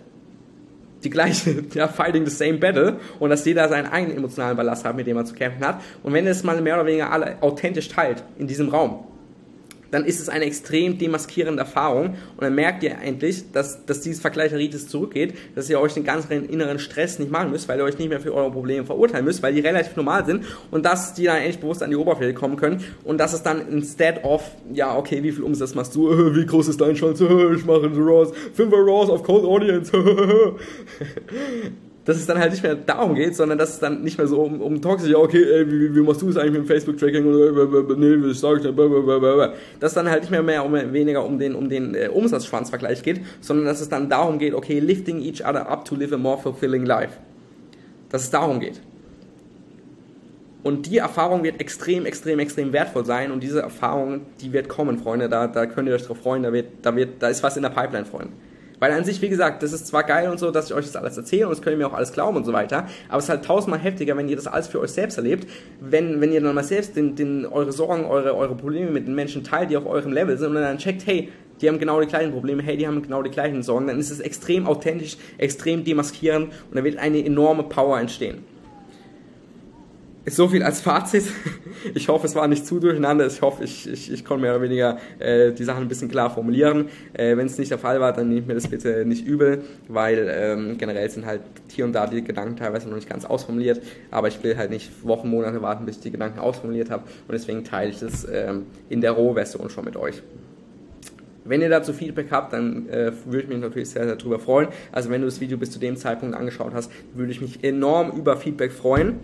die 1.05 1.11
gleiche, 1.11 1.65
ja, 1.75 1.89
fighting 1.89 2.27
the 2.27 2.35
same 2.35 2.59
battle 2.59 2.97
und 3.19 3.31
dass 3.31 3.45
jeder 3.45 3.69
seinen 3.69 3.87
eigenen 3.87 4.17
emotionalen 4.17 4.57
Ballast 4.57 4.85
hat, 4.85 4.97
mit 4.97 5.07
dem 5.07 5.17
er 5.17 5.25
zu 5.25 5.35
kämpfen 5.35 5.67
hat. 5.67 5.81
Und 6.03 6.13
wenn 6.13 6.27
es 6.27 6.43
mal 6.43 6.61
mehr 6.61 6.75
oder 6.75 6.87
weniger 6.87 7.11
alle 7.11 7.37
authentisch 7.43 7.89
teilt 7.89 8.23
in 8.39 8.47
diesem 8.47 8.69
Raum, 8.69 9.05
dann 9.91 10.05
ist 10.05 10.21
es 10.21 10.29
eine 10.29 10.45
extrem 10.45 10.99
demaskierende 10.99 11.63
Erfahrung. 11.63 12.11
Und 12.37 12.43
dann 12.43 12.55
merkt 12.55 12.83
ihr 12.83 12.97
endlich, 13.03 13.51
dass, 13.53 13.85
dass 13.87 14.01
dieses 14.01 14.21
Vergleicheritis 14.21 14.89
zurückgeht, 14.89 15.35
dass 15.55 15.71
ihr 15.71 15.81
euch 15.81 15.95
den 15.95 16.05
ganzen 16.05 16.49
inneren 16.49 16.79
Stress 16.79 17.19
nicht 17.19 17.31
machen 17.31 17.51
müsst, 17.51 17.69
weil 17.69 17.79
ihr 17.79 17.85
euch 17.85 17.99
nicht 17.99 18.09
mehr 18.09 18.21
für 18.21 18.35
eure 18.35 18.51
Probleme 18.51 18.85
verurteilen 18.85 19.25
müsst, 19.25 19.43
weil 19.43 19.55
die 19.55 19.61
relativ 19.61 19.97
normal 19.97 20.25
sind 20.27 20.45
und 20.71 20.85
dass 20.85 21.15
die 21.15 21.25
dann 21.25 21.37
endlich 21.37 21.59
bewusst 21.59 21.83
an 21.83 21.91
die 21.91 21.97
Oberfläche 21.97 22.35
kommen 22.35 22.57
können 22.57 22.85
und 23.05 23.19
dass 23.19 23.33
es 23.33 23.43
dann 23.43 23.69
instead 23.69 24.25
of, 24.25 24.43
ja, 24.73 24.97
okay, 24.97 25.23
wie 25.23 25.33
viel 25.33 25.45
Umsatz 25.45 25.75
machst 25.75 25.95
du, 25.95 26.09
wie 26.37 26.47
groß 26.47 26.69
ist 26.69 26.81
dein 26.81 26.97
Schwanz, 26.97 27.21
ich 27.57 27.65
mache 27.65 27.91
Raws, 27.97 28.33
5 28.55 28.73
Raws 28.73 29.11
auf 29.11 29.23
Cold 29.23 29.45
Audience, 29.45 29.93
dass 32.07 32.17
es 32.17 32.25
dann 32.25 32.39
halt 32.39 32.53
nicht 32.53 32.63
mehr 32.63 32.77
darum 32.77 33.17
geht, 33.17 33.35
sondern 33.35 33.59
dass 33.59 33.75
es 33.75 33.79
dann 33.81 34.03
nicht 34.03 34.17
mehr 34.17 34.29
so 34.29 34.41
um, 34.41 34.63
um 34.63 34.81
toxisch, 34.81 35.11
ja, 35.11 35.19
okay, 35.19 35.43
ey, 35.43 35.67
wie, 35.67 35.95
wie 35.95 36.01
machst 36.01 36.23
du 36.23 36.29
es 36.29 36.37
eigentlich 36.37 36.53
mit 36.53 36.63
dem 36.63 36.67
Facebook-Tracking 36.67 37.27
oder 37.27 37.97
nee, 37.97 38.17
wie 38.25 38.33
sag 38.33 38.59
ich 38.59 38.63
denn, 38.63 38.77
dass 38.77 39.91
es 39.91 39.95
dann 39.95 40.09
halt 40.09 40.23
nicht 40.23 40.31
mehr, 40.31 40.43
mehr 40.43 40.65
um, 40.65 40.73
weniger 40.73 41.25
um 41.25 41.39
den, 41.39 41.57
um 41.57 41.69
den 41.69 41.97
äh, 41.97 42.09
Umsatzschwanzvergleich 42.09 43.03
geht, 43.03 43.21
sondern 43.41 43.67
dass 43.67 43.81
es 43.81 43.89
dann 43.89 44.09
darum 44.09 44.39
geht, 44.39 44.55
okay, 44.55 44.79
lifting 44.79 45.21
each 45.21 45.45
other 45.45 45.69
up 45.69 45.85
to 45.85 45.97
live 45.97 46.13
a 46.13 46.17
more 46.17 46.39
fulfilling 46.39 46.87
life. 46.87 47.15
Dass 48.09 48.23
es 48.23 48.31
darum 48.31 48.61
geht. 48.61 48.81
Und 50.63 50.87
die 50.87 50.99
Erfahrung 50.99 51.43
wird 51.43 51.61
extrem, 51.61 52.07
extrem, 52.07 52.39
extrem 52.39 52.73
wertvoll 52.73 53.05
sein. 53.05 53.33
Und 53.33 53.43
diese 53.43 53.63
Erfahrung, 53.63 54.23
die 54.41 54.53
wird 54.53 54.69
kommen, 54.69 54.99
Freunde. 54.99 55.29
Da, 55.29 55.49
da 55.49 55.67
könnt 55.67 55.89
ihr 55.89 55.95
euch 55.95 56.05
drauf 56.05 56.19
freuen. 56.19 56.45
Da, 56.45 56.53
wird, 56.53 56.67
da, 56.83 56.95
wird, 56.95 57.21
da 57.21 57.29
ist 57.29 57.43
was 57.43 57.57
in 57.57 57.63
der 57.63 57.71
Pipeline, 57.71 58.05
Freunde. 58.05 58.33
Weil 58.79 58.93
an 58.93 59.05
sich, 59.05 59.23
wie 59.23 59.29
gesagt, 59.29 59.63
das 59.63 59.73
ist 59.73 59.87
zwar 59.87 60.05
geil 60.05 60.31
und 60.31 60.39
so, 60.39 60.51
dass 60.51 60.67
ich 60.67 60.75
euch 60.75 60.85
das 60.85 60.97
alles 60.97 61.17
erzähle 61.17 61.47
und 61.47 61.53
das 61.53 61.63
könnt 61.63 61.75
ihr 61.75 61.79
mir 61.79 61.87
auch 61.87 61.95
alles 61.95 62.13
glauben 62.13 62.37
und 62.37 62.45
so 62.45 62.53
weiter, 62.53 62.87
aber 63.09 63.19
es 63.19 63.25
ist 63.25 63.31
halt 63.31 63.45
tausendmal 63.45 63.81
heftiger, 63.81 64.17
wenn 64.17 64.29
ihr 64.29 64.37
das 64.37 64.47
alles 64.47 64.69
für 64.69 64.81
euch 64.81 64.91
selbst 64.91 65.17
erlebt, 65.17 65.49
wenn, 65.81 66.21
wenn 66.21 66.33
ihr 66.33 66.43
dann 66.43 66.55
mal 66.55 66.65
selbst 66.65 66.95
den, 66.97 67.15
den, 67.15 67.47
eure 67.47 67.73
Sorgen, 67.73 68.05
eure, 68.05 68.37
eure 68.37 68.55
Probleme 68.55 68.91
mit 68.91 69.07
den 69.07 69.15
Menschen 69.15 69.45
teilt, 69.45 69.71
die 69.71 69.77
auf 69.77 69.87
eurem 69.87 70.13
Level 70.13 70.37
sind 70.37 70.49
und 70.49 70.55
dann 70.57 70.79
checkt, 70.79 71.07
hey, 71.07 71.31
die 71.61 71.69
haben 71.69 71.79
genau 71.79 72.01
die 72.01 72.07
gleichen 72.07 72.33
Probleme, 72.33 72.63
hey, 72.63 72.77
die 72.77 72.87
haben 72.87 73.01
genau 73.03 73.23
die 73.23 73.31
gleichen 73.31 73.63
Sorgen, 73.63 73.87
dann 73.87 73.99
ist 73.99 74.11
es 74.11 74.21
extrem 74.21 74.67
authentisch, 74.67 75.17
extrem 75.39 75.85
demaskierend 75.85 76.53
und 76.71 76.77
da 76.77 76.85
wird 76.85 76.99
eine 76.99 77.25
enorme 77.25 77.63
Power 77.63 77.99
entstehen. 77.99 78.45
So 80.29 80.49
viel 80.49 80.65
als 80.65 80.81
Fazit. 80.81 81.25
Ich 81.95 82.09
hoffe, 82.09 82.27
es 82.27 82.35
war 82.35 82.49
nicht 82.49 82.67
zu 82.67 82.81
durcheinander. 82.81 83.29
Ich 83.29 83.43
hoffe, 83.43 83.63
ich, 83.63 83.89
ich, 83.89 84.13
ich 84.13 84.25
konnte 84.25 84.43
mehr 84.43 84.57
oder 84.57 84.63
weniger 84.63 84.99
äh, 85.21 85.53
die 85.53 85.63
Sachen 85.63 85.83
ein 85.83 85.89
bisschen 85.89 86.09
klar 86.09 86.31
formulieren. 86.31 86.89
Äh, 87.13 87.37
Wenn 87.37 87.47
es 87.47 87.59
nicht 87.59 87.71
der 87.71 87.79
Fall 87.79 88.01
war, 88.01 88.13
dann 88.13 88.29
nehmt 88.29 88.49
mir 88.49 88.55
das 88.55 88.67
bitte 88.67 89.05
nicht 89.05 89.25
übel, 89.25 89.63
weil 89.87 90.29
ähm, 90.29 90.79
generell 90.79 91.09
sind 91.11 91.27
halt 91.27 91.43
hier 91.69 91.85
und 91.85 91.93
da 91.93 92.09
die 92.09 92.25
Gedanken 92.25 92.57
teilweise 92.57 92.89
noch 92.89 92.97
nicht 92.97 93.09
ganz 93.09 93.25
ausformuliert. 93.25 93.81
Aber 94.11 94.27
ich 94.27 94.43
will 94.43 94.57
halt 94.57 94.71
nicht 94.71 94.91
Wochen, 95.05 95.29
Monate 95.29 95.63
warten, 95.63 95.87
bis 95.87 95.99
ich 95.99 96.03
die 96.03 96.11
Gedanken 96.11 96.41
ausformuliert 96.41 96.91
habe. 96.91 97.05
Und 97.05 97.33
deswegen 97.33 97.63
teile 97.63 97.91
ich 97.91 98.01
das 98.01 98.27
ähm, 98.29 98.67
in 98.89 99.01
der 99.01 99.13
Rohversion 99.13 99.71
schon 99.71 99.85
mit 99.85 99.97
euch. 99.97 100.23
Wenn 101.45 101.61
ihr 101.61 101.69
dazu 101.69 101.93
Feedback 101.93 102.33
habt, 102.33 102.53
dann 102.53 102.89
äh, 102.89 103.13
würde 103.27 103.43
ich 103.43 103.49
mich 103.49 103.59
natürlich 103.59 103.91
sehr, 103.91 104.05
sehr 104.05 104.17
darüber 104.17 104.41
freuen. 104.41 104.67
Also 104.91 105.09
wenn 105.11 105.21
du 105.21 105.29
das 105.29 105.41
Video 105.41 105.57
bis 105.57 105.71
zu 105.71 105.79
dem 105.79 105.97
Zeitpunkt 105.97 106.35
angeschaut 106.35 106.73
hast, 106.75 106.91
würde 107.15 107.31
ich 107.31 107.41
mich 107.41 107.63
enorm 107.63 108.11
über 108.11 108.37
Feedback 108.37 108.73
freuen. 108.73 109.21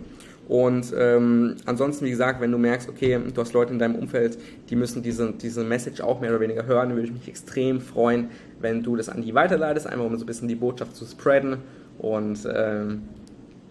Und 0.47 0.93
ähm, 0.97 1.55
ansonsten, 1.65 2.05
wie 2.05 2.09
gesagt, 2.09 2.41
wenn 2.41 2.51
du 2.51 2.57
merkst, 2.57 2.89
okay, 2.89 3.17
du 3.33 3.41
hast 3.41 3.53
Leute 3.53 3.71
in 3.71 3.79
deinem 3.79 3.95
Umfeld, 3.95 4.37
die 4.69 4.75
müssen 4.75 5.01
diese, 5.01 5.31
diese 5.31 5.63
Message 5.63 6.01
auch 6.01 6.19
mehr 6.19 6.31
oder 6.31 6.41
weniger 6.41 6.65
hören, 6.65 6.89
würde 6.91 7.03
ich 7.03 7.13
mich 7.13 7.27
extrem 7.29 7.79
freuen, 7.79 8.29
wenn 8.59 8.83
du 8.83 8.95
das 8.95 9.07
an 9.07 9.21
die 9.21 9.33
weiterleitest, 9.33 9.87
einfach 9.87 10.05
um 10.05 10.17
so 10.17 10.23
ein 10.23 10.27
bisschen 10.27 10.49
die 10.49 10.55
Botschaft 10.55 10.95
zu 10.95 11.05
spreaden. 11.05 11.57
Und 11.97 12.39
ähm, 12.53 13.03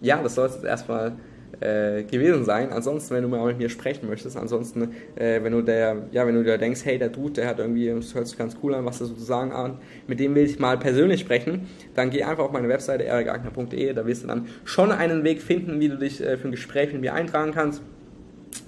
ja, 0.01 0.21
das 0.21 0.35
soll 0.35 0.47
es 0.47 0.55
jetzt 0.55 0.65
erstmal 0.65 1.13
äh, 1.59 2.03
gewesen 2.03 2.45
sein. 2.45 2.71
Ansonsten, 2.71 3.15
wenn 3.15 3.23
du 3.23 3.29
mal 3.29 3.45
mit 3.45 3.57
mir 3.57 3.69
sprechen 3.69 4.07
möchtest, 4.07 4.37
ansonsten, 4.37 4.93
äh, 5.15 5.43
wenn 5.43 5.53
du 5.53 5.61
der, 5.61 6.03
ja, 6.11 6.25
wenn 6.25 6.35
du 6.35 6.43
dir 6.43 6.57
denkst, 6.57 6.81
hey, 6.83 6.97
der 6.97 7.09
Dude, 7.09 7.33
der 7.33 7.47
hat 7.47 7.59
irgendwie, 7.59 7.89
das 7.89 8.15
hört 8.15 8.27
sich 8.27 8.37
ganz 8.37 8.57
cool 8.63 8.73
an, 8.73 8.85
was 8.85 9.01
er 9.01 9.07
sozusagen 9.07 9.51
an, 9.51 9.77
mit 10.07 10.19
dem 10.19 10.35
will 10.35 10.45
ich 10.45 10.59
mal 10.59 10.77
persönlich 10.77 11.21
sprechen, 11.21 11.67
dann 11.95 12.09
geh 12.09 12.23
einfach 12.23 12.45
auf 12.45 12.51
meine 12.51 12.69
Webseite 12.69 13.05
erikagner.de, 13.05 13.93
da 13.93 14.05
wirst 14.05 14.23
du 14.23 14.27
dann 14.27 14.47
schon 14.65 14.91
einen 14.91 15.23
Weg 15.23 15.41
finden, 15.41 15.79
wie 15.79 15.89
du 15.89 15.97
dich 15.97 16.21
äh, 16.21 16.37
für 16.37 16.47
ein 16.47 16.51
Gespräch 16.51 16.91
mit 16.93 17.01
mir 17.01 17.13
eintragen 17.13 17.51
kannst. 17.51 17.81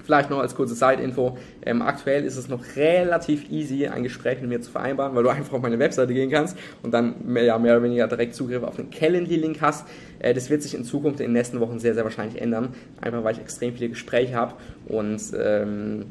Vielleicht 0.04 0.30
noch 0.30 0.40
als 0.40 0.56
kurze 0.56 0.76
Side-Info. 0.76 1.38
Ähm, 1.66 1.82
aktuell 1.82 2.26
ist 2.26 2.38
es 2.38 2.48
noch 2.48 2.64
relativ 2.76 3.50
easy, 3.50 3.88
ein 3.88 4.04
Gespräch 4.04 4.40
mit 4.42 4.50
mir 4.50 4.62
zu 4.62 4.72
vereinbaren, 4.72 5.16
weil 5.16 5.24
du 5.24 5.30
einfach 5.32 5.54
auf 5.54 5.62
meine 5.62 5.80
Webseite 5.80 6.14
gehen 6.14 6.30
kannst 6.30 6.58
und 6.84 6.94
dann 6.94 7.16
mehr, 7.26 7.44
ja, 7.44 7.58
mehr 7.58 7.74
oder 7.74 7.84
weniger 7.84 8.08
direkt 8.08 8.36
Zugriff 8.36 8.64
auf 8.64 8.76
den 8.76 8.90
Calendly-Link 8.90 9.62
hast. 9.62 9.88
Äh, 10.20 10.34
das 10.34 10.50
wird 10.50 10.62
sich 10.62 10.76
in 10.76 10.84
Zukunft 10.84 11.20
in 11.20 11.28
den 11.28 11.34
nächsten 11.34 11.60
Wochen 11.60 11.80
sehr, 11.80 11.94
sehr 11.94 12.04
wahrscheinlich 12.04 12.42
ändern, 12.42 12.70
einfach 13.02 13.24
weil 13.24 13.34
ich 13.34 13.42
extrem 13.42 13.74
viele 13.74 13.90
Gespräche 13.90 14.36
habe 14.36 14.54
und 14.88 15.22
ähm, 15.40 16.06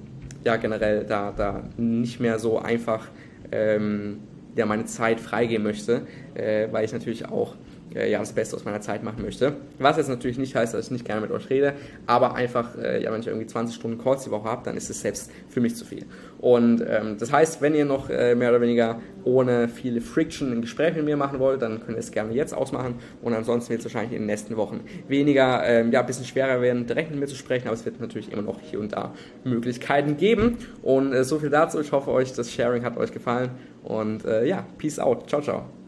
ja, 0.44 0.56
generell 0.56 1.04
da, 1.04 1.32
da 1.34 1.62
nicht 1.76 2.20
mehr 2.20 2.38
so 2.38 2.58
einfach 2.58 3.08
ähm, 3.50 4.18
ja, 4.56 4.66
meine 4.66 4.84
Zeit 4.84 5.20
freigeben 5.20 5.64
möchte, 5.64 6.02
äh, 6.34 6.68
weil 6.70 6.84
ich 6.84 6.92
natürlich 6.92 7.26
auch 7.26 7.54
äh, 7.94 8.10
ja, 8.10 8.18
das 8.18 8.32
Beste 8.32 8.56
aus 8.56 8.64
meiner 8.64 8.80
Zeit 8.80 9.02
machen 9.02 9.22
möchte. 9.22 9.56
Was 9.78 9.96
jetzt 9.96 10.08
natürlich 10.08 10.38
nicht 10.38 10.54
heißt, 10.54 10.74
dass 10.74 10.86
ich 10.86 10.90
nicht 10.90 11.04
gerne 11.04 11.20
mit 11.20 11.30
euch 11.30 11.50
rede, 11.50 11.74
aber 12.06 12.34
einfach, 12.34 12.76
äh, 12.76 13.02
ja, 13.02 13.12
wenn 13.12 13.20
ich 13.20 13.26
irgendwie 13.26 13.46
20 13.46 13.74
Stunden 13.74 13.98
Calls 13.98 14.24
die 14.24 14.30
Woche 14.30 14.48
habe, 14.48 14.62
dann 14.64 14.76
ist 14.76 14.90
es 14.90 15.00
selbst 15.00 15.30
für 15.48 15.60
mich 15.60 15.76
zu 15.76 15.84
viel. 15.84 16.06
Und 16.38 16.84
ähm, 16.86 17.16
das 17.18 17.32
heißt, 17.32 17.62
wenn 17.62 17.74
ihr 17.74 17.84
noch 17.84 18.10
äh, 18.10 18.34
mehr 18.34 18.50
oder 18.50 18.60
weniger 18.60 19.00
ohne 19.24 19.68
viele 19.68 20.00
Friction 20.00 20.52
ein 20.52 20.60
Gespräch 20.60 20.94
mit 20.94 21.04
mir 21.04 21.16
machen 21.16 21.38
wollt, 21.38 21.62
dann 21.62 21.80
könnt 21.80 21.96
ihr 21.96 22.00
es 22.00 22.10
gerne 22.10 22.34
jetzt 22.34 22.52
ausmachen 22.52 22.96
und 23.22 23.32
ansonsten 23.32 23.70
wird 23.70 23.80
es 23.80 23.86
wahrscheinlich 23.86 24.12
in 24.12 24.22
den 24.22 24.26
nächsten 24.26 24.56
Wochen 24.56 24.80
weniger, 25.08 25.64
ähm, 25.64 25.90
ja, 25.92 26.00
ein 26.00 26.06
bisschen 26.06 26.26
schwerer 26.26 26.60
werden, 26.60 26.86
direkt 26.86 27.10
mit 27.10 27.20
mir 27.20 27.26
zu 27.26 27.36
sprechen, 27.36 27.68
aber 27.68 27.74
es 27.74 27.84
wird 27.84 28.00
natürlich 28.00 28.30
immer 28.30 28.42
noch 28.42 28.60
hier 28.60 28.80
und 28.80 28.92
da 28.92 29.14
Möglichkeiten 29.44 30.16
geben. 30.16 30.58
Und 30.82 31.12
äh, 31.12 31.24
so 31.24 31.38
viel 31.38 31.50
dazu. 31.50 31.80
Ich 31.80 31.92
hoffe 31.92 32.10
euch, 32.10 32.32
das 32.32 32.52
Sharing 32.52 32.84
hat 32.84 32.96
euch 32.96 33.12
gefallen 33.12 33.50
und 33.82 34.24
äh, 34.24 34.44
ja, 34.46 34.66
peace 34.78 34.98
out. 34.98 35.28
Ciao, 35.28 35.40
ciao. 35.40 35.83